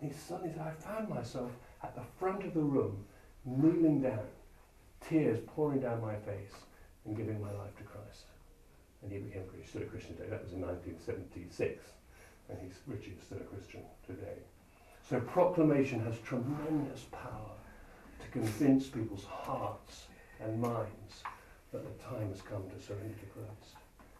And 0.00 0.10
he 0.10 0.18
suddenly 0.18 0.52
said, 0.52 0.62
I 0.62 0.72
found 0.72 1.08
myself 1.08 1.52
at 1.84 1.94
the 1.94 2.02
front 2.18 2.44
of 2.44 2.54
the 2.54 2.60
room, 2.60 3.04
kneeling 3.44 4.00
down, 4.00 4.26
tears 5.00 5.38
pouring 5.54 5.80
down 5.80 6.00
my 6.00 6.16
face, 6.16 6.52
and 7.06 7.16
giving 7.16 7.40
my 7.40 7.50
life 7.52 7.76
to 7.78 7.84
Christ. 7.84 8.24
And 9.02 9.10
he 9.10 9.18
became 9.18 9.42
still 9.66 9.82
a 9.82 9.86
Christian 9.86 10.16
today. 10.16 10.30
That 10.30 10.44
was 10.44 10.52
in 10.52 10.60
1976. 10.60 11.84
And 12.48 12.58
he's, 12.62 12.74
Richie 12.86 13.14
is 13.18 13.24
still 13.24 13.38
a 13.38 13.44
Christian 13.44 13.82
today. 14.06 14.38
So 15.08 15.20
proclamation 15.20 16.04
has 16.04 16.18
tremendous 16.20 17.02
power 17.10 17.50
to 18.20 18.28
convince 18.28 18.86
people's 18.86 19.24
hearts 19.24 20.04
and 20.40 20.60
minds 20.60 21.22
that 21.72 21.82
the 21.84 22.04
time 22.04 22.28
has 22.30 22.42
come 22.42 22.62
to 22.70 22.84
surrender 22.84 23.14
to 23.14 23.26
Christ. 23.26 23.76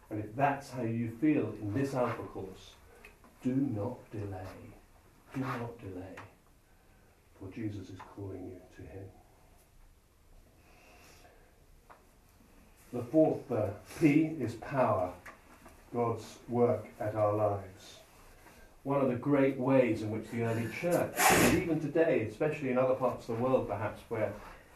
And 0.09 0.19
if 0.19 0.35
that's 0.35 0.69
how 0.69 0.83
you 0.83 1.09
feel 1.21 1.53
in 1.61 1.73
this 1.73 1.93
Alpha 1.93 2.23
course, 2.23 2.71
do 3.43 3.55
not 3.55 3.97
delay. 4.11 4.53
Do 5.33 5.41
not 5.41 5.79
delay. 5.79 6.15
For 7.39 7.49
Jesus 7.53 7.89
is 7.89 7.99
calling 8.15 8.43
you 8.45 8.59
to 8.75 8.81
him. 8.91 9.05
The 12.93 13.01
fourth 13.01 13.51
uh, 13.51 13.69
P 13.99 14.35
is 14.39 14.53
power, 14.55 15.11
God's 15.93 16.37
work 16.47 16.85
at 16.99 17.15
our 17.15 17.33
lives 17.33 17.97
one 18.83 18.99
of 18.99 19.07
the 19.07 19.15
great 19.15 19.57
ways 19.57 20.01
in 20.01 20.11
which 20.11 20.29
the 20.29 20.43
early 20.43 20.67
church, 20.79 21.13
and 21.17 21.61
even 21.61 21.79
today, 21.79 22.27
especially 22.29 22.69
in 22.69 22.77
other 22.77 22.95
parts 22.95 23.29
of 23.29 23.37
the 23.37 23.43
world 23.43 23.67
perhaps 23.67 24.01
where 24.09 24.31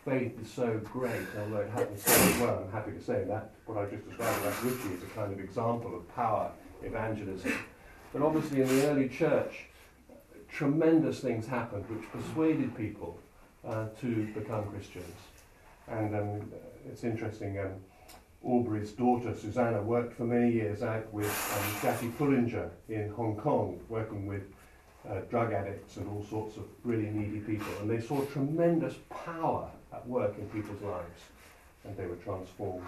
faith 0.05 0.31
is 0.41 0.49
so 0.49 0.79
great, 0.85 1.27
although 1.37 1.57
it 1.57 1.69
happens 1.69 2.03
so 2.03 2.45
well, 2.45 2.63
I'm 2.63 2.71
happy 2.71 2.91
to 2.91 3.03
say 3.03 3.25
that 3.25 3.51
what 3.65 3.77
I 3.77 3.85
just 3.89 4.07
described 4.07 4.41
about 4.41 4.63
Richie 4.63 4.93
is 4.93 5.03
a 5.03 5.07
kind 5.07 5.33
of 5.33 5.39
example 5.41 5.93
of 5.93 6.15
power 6.15 6.51
evangelism. 6.83 7.51
But 8.13 8.21
obviously 8.21 8.61
in 8.61 8.67
the 8.69 8.87
early 8.87 9.09
church, 9.09 9.65
tremendous 10.49 11.19
things 11.19 11.45
happened 11.45 11.83
which 11.89 12.09
persuaded 12.09 12.77
people 12.77 13.19
uh, 13.67 13.87
to 13.99 14.27
become 14.33 14.69
Christians. 14.69 15.15
And 15.89 16.15
um, 16.15 16.51
it's 16.89 17.03
interesting, 17.03 17.59
um, 17.59 17.71
Aubrey's 18.47 18.91
daughter, 18.91 19.35
Susanna, 19.35 19.81
worked 19.81 20.15
for 20.15 20.23
many 20.23 20.53
years 20.53 20.81
out 20.81 21.11
with 21.13 21.27
um, 21.27 21.81
Jackie 21.81 22.07
Pullinger 22.17 22.69
in 22.87 23.09
Hong 23.09 23.35
Kong, 23.35 23.77
working 23.89 24.25
with 24.25 24.43
uh, 25.07 25.19
drug 25.29 25.51
addicts 25.51 25.97
and 25.97 26.07
all 26.07 26.25
sorts 26.29 26.55
of 26.55 26.63
really 26.85 27.09
needy 27.09 27.41
people. 27.41 27.67
And 27.81 27.89
they 27.89 27.99
saw 27.99 28.23
tremendous 28.27 28.95
power 29.09 29.69
at 29.91 30.07
work 30.07 30.37
in 30.37 30.47
people's 30.49 30.81
lives, 30.81 31.23
and 31.83 31.97
they 31.97 32.05
were 32.05 32.15
transformed. 32.15 32.87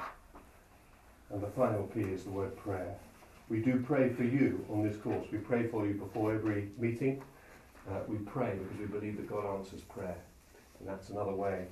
And 1.29 1.43
the 1.43 1.47
final 1.47 1.83
P 1.83 2.01
is 2.01 2.23
the 2.23 2.31
word 2.31 2.55
prayer. 2.55 2.95
We 3.49 3.59
do 3.59 3.83
pray 3.85 4.13
for 4.13 4.23
you 4.23 4.65
on 4.69 4.87
this 4.87 4.95
course. 4.95 5.27
We 5.29 5.39
pray 5.39 5.67
for 5.67 5.85
you 5.85 5.95
before 5.95 6.33
every 6.33 6.69
meeting. 6.77 7.21
Uh, 7.89 7.99
we 8.07 8.17
pray 8.19 8.57
because 8.57 8.79
we 8.79 8.85
believe 8.85 9.17
that 9.17 9.29
God 9.29 9.57
answers 9.57 9.81
prayer. 9.81 10.17
And 10.79 10.87
that's 10.87 11.09
another 11.09 11.33
way 11.33 11.65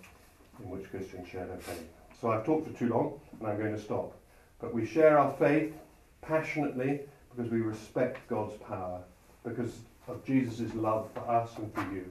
in 0.61 0.69
which 0.69 0.89
Christians 0.89 1.29
share 1.29 1.45
their 1.45 1.57
faith. 1.59 1.87
So 2.19 2.31
I've 2.31 2.45
talked 2.45 2.67
for 2.67 2.77
too 2.77 2.89
long 2.89 3.19
and 3.39 3.47
I'm 3.47 3.57
going 3.57 3.75
to 3.75 3.81
stop. 3.81 4.17
But 4.59 4.73
we 4.73 4.85
share 4.85 5.19
our 5.19 5.33
faith 5.33 5.73
passionately 6.21 7.01
because 7.35 7.51
we 7.51 7.61
respect 7.61 8.27
God's 8.27 8.57
power, 8.63 9.01
because 9.43 9.73
of 10.07 10.25
Jesus' 10.25 10.73
love 10.73 11.09
for 11.13 11.29
us 11.29 11.51
and 11.57 11.71
for 11.73 11.81
you, 11.93 12.05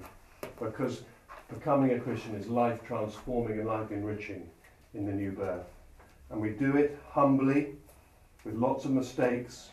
because 0.61 1.03
becoming 1.53 1.93
a 1.93 1.99
Christian 2.01 2.37
is 2.37 2.47
life 2.47 2.85
transforming 2.87 3.59
and 3.59 3.67
life 3.67 3.91
enriching 3.91 4.49
in 4.95 5.07
the 5.07 5.13
new 5.13 5.33
birth. 5.33 5.67
And 6.31 6.41
we 6.41 6.51
do 6.51 6.77
it 6.77 6.99
humbly, 7.11 7.75
with 8.45 8.55
lots 8.55 8.85
of 8.85 8.93
mistakes, 8.93 9.71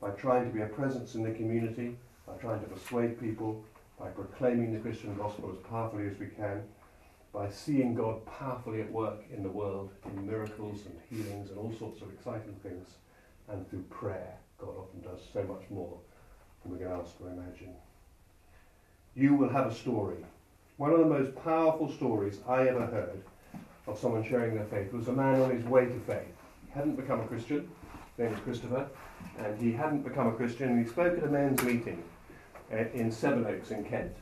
by 0.00 0.10
trying 0.10 0.46
to 0.46 0.54
be 0.54 0.62
a 0.62 0.66
presence 0.66 1.14
in 1.14 1.22
the 1.22 1.32
community, 1.32 1.96
by 2.26 2.34
trying 2.34 2.60
to 2.60 2.66
persuade 2.66 3.20
people, 3.20 3.62
by 3.98 4.08
proclaiming 4.08 4.72
the 4.72 4.78
Christian 4.78 5.14
gospel 5.16 5.50
as 5.52 5.58
powerfully 5.68 6.06
as 6.06 6.18
we 6.18 6.26
can 6.26 6.62
by 7.32 7.50
seeing 7.50 7.94
God 7.94 8.24
powerfully 8.26 8.80
at 8.80 8.90
work 8.90 9.22
in 9.32 9.42
the 9.42 9.48
world 9.48 9.90
in 10.06 10.26
miracles 10.26 10.80
and 10.86 10.98
healings 11.10 11.50
and 11.50 11.58
all 11.58 11.74
sorts 11.78 12.00
of 12.00 12.12
exciting 12.12 12.56
things. 12.62 12.88
And 13.48 13.68
through 13.68 13.82
prayer, 13.90 14.34
God 14.58 14.74
often 14.76 15.00
does 15.00 15.20
so 15.32 15.42
much 15.42 15.62
more 15.70 15.98
than 16.62 16.72
we 16.72 16.78
can 16.78 16.88
ask 16.88 17.12
or 17.20 17.28
imagine. 17.28 17.74
You 19.14 19.34
will 19.34 19.48
have 19.48 19.66
a 19.66 19.74
story. 19.74 20.24
One 20.76 20.92
of 20.92 21.00
the 21.00 21.06
most 21.06 21.34
powerful 21.44 21.92
stories 21.92 22.38
I 22.48 22.68
ever 22.68 22.86
heard 22.86 23.22
of 23.86 23.98
someone 23.98 24.22
sharing 24.22 24.54
their 24.54 24.66
faith 24.66 24.92
was 24.92 25.08
a 25.08 25.12
man 25.12 25.40
on 25.40 25.50
his 25.50 25.64
way 25.64 25.86
to 25.86 26.00
faith. 26.00 26.26
He 26.66 26.72
hadn't 26.72 26.96
become 26.96 27.20
a 27.20 27.26
Christian, 27.26 27.68
his 28.16 28.24
name 28.24 28.30
was 28.32 28.40
Christopher, 28.40 28.86
and 29.38 29.60
he 29.60 29.72
hadn't 29.72 30.02
become 30.02 30.28
a 30.28 30.32
Christian, 30.32 30.68
and 30.68 30.84
he 30.84 30.90
spoke 30.90 31.16
at 31.18 31.24
a 31.24 31.28
men's 31.28 31.62
meeting 31.62 32.02
uh, 32.72 32.76
in 32.92 33.10
Sevenoaks 33.10 33.70
in 33.70 33.84
Kent. 33.84 34.14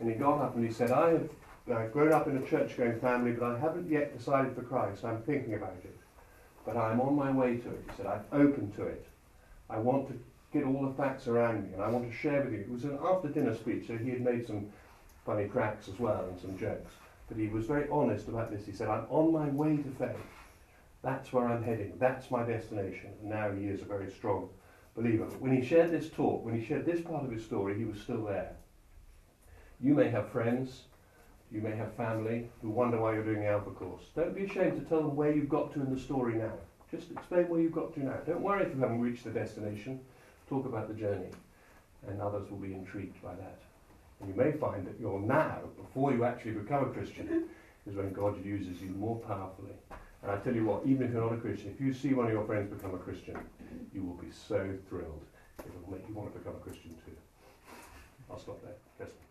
And 0.00 0.10
he 0.10 0.16
got 0.16 0.40
up 0.40 0.56
and 0.56 0.66
he 0.66 0.72
said, 0.72 0.90
I 0.90 1.12
have 1.12 1.28
I've 1.72 1.92
grown 1.92 2.12
up 2.12 2.26
in 2.26 2.36
a 2.36 2.46
church 2.46 2.76
going 2.76 3.00
family, 3.00 3.32
but 3.32 3.52
I 3.52 3.58
haven't 3.58 3.90
yet 3.90 4.16
decided 4.16 4.54
for 4.54 4.62
Christ. 4.62 5.04
I'm 5.04 5.22
thinking 5.22 5.54
about 5.54 5.76
it. 5.82 5.96
but 6.66 6.76
I'm 6.76 7.00
on 7.00 7.14
my 7.14 7.30
way 7.30 7.56
to 7.56 7.68
it. 7.70 7.84
He 7.88 7.96
said, 7.96 8.06
I'm 8.06 8.24
open 8.32 8.70
to 8.72 8.86
it. 8.86 9.06
I 9.70 9.78
want 9.78 10.08
to 10.08 10.18
get 10.52 10.64
all 10.64 10.86
the 10.86 10.94
facts 10.94 11.26
around 11.26 11.64
me 11.64 11.74
and 11.74 11.82
I 11.82 11.88
want 11.88 12.10
to 12.10 12.16
share 12.16 12.42
with 12.42 12.52
you. 12.52 12.60
It 12.60 12.70
was 12.70 12.84
an 12.84 12.98
after 13.02 13.28
dinner 13.28 13.54
speech, 13.54 13.86
so 13.86 13.96
he 13.96 14.10
had 14.10 14.20
made 14.20 14.46
some 14.46 14.66
funny 15.24 15.46
cracks 15.46 15.88
as 15.88 15.98
well 15.98 16.26
and 16.28 16.38
some 16.38 16.58
jokes. 16.58 16.92
But 17.28 17.38
he 17.38 17.48
was 17.48 17.66
very 17.66 17.88
honest 17.90 18.28
about 18.28 18.50
this. 18.50 18.66
He 18.66 18.72
said, 18.72 18.88
I'm 18.88 19.06
on 19.08 19.32
my 19.32 19.48
way 19.48 19.76
to 19.78 19.90
faith. 19.98 20.16
That's 21.02 21.32
where 21.32 21.48
I'm 21.48 21.62
heading. 21.62 21.94
That's 21.98 22.30
my 22.30 22.44
destination. 22.44 23.10
And 23.20 23.30
now 23.30 23.50
he 23.50 23.66
is 23.66 23.82
a 23.82 23.86
very 23.86 24.10
strong 24.10 24.48
believer. 24.94 25.24
But 25.24 25.40
when 25.40 25.54
he 25.54 25.66
shared 25.66 25.90
this 25.90 26.10
talk, 26.10 26.44
when 26.44 26.58
he 26.58 26.64
shared 26.64 26.86
this 26.86 27.00
part 27.00 27.24
of 27.24 27.30
his 27.30 27.44
story, 27.44 27.76
he 27.78 27.84
was 27.84 28.00
still 28.00 28.24
there. 28.24 28.52
You 29.80 29.94
may 29.94 30.08
have 30.08 30.30
friends, 30.30 30.82
you 31.54 31.60
may 31.60 31.76
have 31.76 31.94
family 31.94 32.48
who 32.60 32.68
wonder 32.68 32.98
why 32.98 33.14
you're 33.14 33.24
doing 33.24 33.40
the 33.40 33.46
Alpha 33.46 33.70
course. 33.70 34.02
Don't 34.16 34.34
be 34.34 34.44
ashamed 34.44 34.80
to 34.80 34.88
tell 34.88 34.98
them 34.98 35.14
where 35.14 35.32
you've 35.32 35.48
got 35.48 35.72
to 35.72 35.80
in 35.80 35.94
the 35.94 36.00
story 36.00 36.34
now. 36.34 36.52
Just 36.90 37.12
explain 37.12 37.48
where 37.48 37.60
you've 37.60 37.72
got 37.72 37.94
to 37.94 38.04
now. 38.04 38.18
Don't 38.26 38.40
worry 38.40 38.66
if 38.66 38.74
you 38.74 38.80
haven't 38.80 39.00
reached 39.00 39.22
the 39.22 39.30
destination. 39.30 40.00
Talk 40.48 40.66
about 40.66 40.88
the 40.88 40.94
journey, 40.94 41.30
and 42.08 42.20
others 42.20 42.50
will 42.50 42.58
be 42.58 42.74
intrigued 42.74 43.22
by 43.22 43.34
that. 43.34 43.60
And 44.20 44.28
you 44.28 44.34
may 44.34 44.52
find 44.52 44.84
that 44.86 44.98
your 44.98 45.20
now, 45.20 45.60
before 45.80 46.12
you 46.12 46.24
actually 46.24 46.52
become 46.52 46.84
a 46.84 46.92
Christian, 46.92 47.44
is 47.86 47.94
when 47.94 48.12
God 48.12 48.44
uses 48.44 48.82
you 48.82 48.90
more 48.90 49.16
powerfully. 49.20 49.74
And 50.22 50.32
I 50.32 50.36
tell 50.38 50.54
you 50.54 50.64
what, 50.64 50.82
even 50.86 51.06
if 51.06 51.12
you're 51.12 51.22
not 51.22 51.34
a 51.34 51.40
Christian, 51.40 51.70
if 51.70 51.80
you 51.80 51.92
see 51.94 52.14
one 52.14 52.26
of 52.26 52.32
your 52.32 52.46
friends 52.46 52.72
become 52.72 52.94
a 52.94 52.98
Christian, 52.98 53.38
you 53.94 54.02
will 54.02 54.16
be 54.16 54.30
so 54.30 54.70
thrilled. 54.88 55.22
It 55.60 55.70
will 55.86 55.92
make 55.92 56.08
you 56.08 56.14
want 56.14 56.32
to 56.32 56.38
become 56.38 56.56
a 56.56 56.64
Christian 56.64 56.90
too. 57.04 57.16
I'll 58.30 58.38
stop 58.38 58.60
there. 58.62 58.74
Yes. 58.98 59.23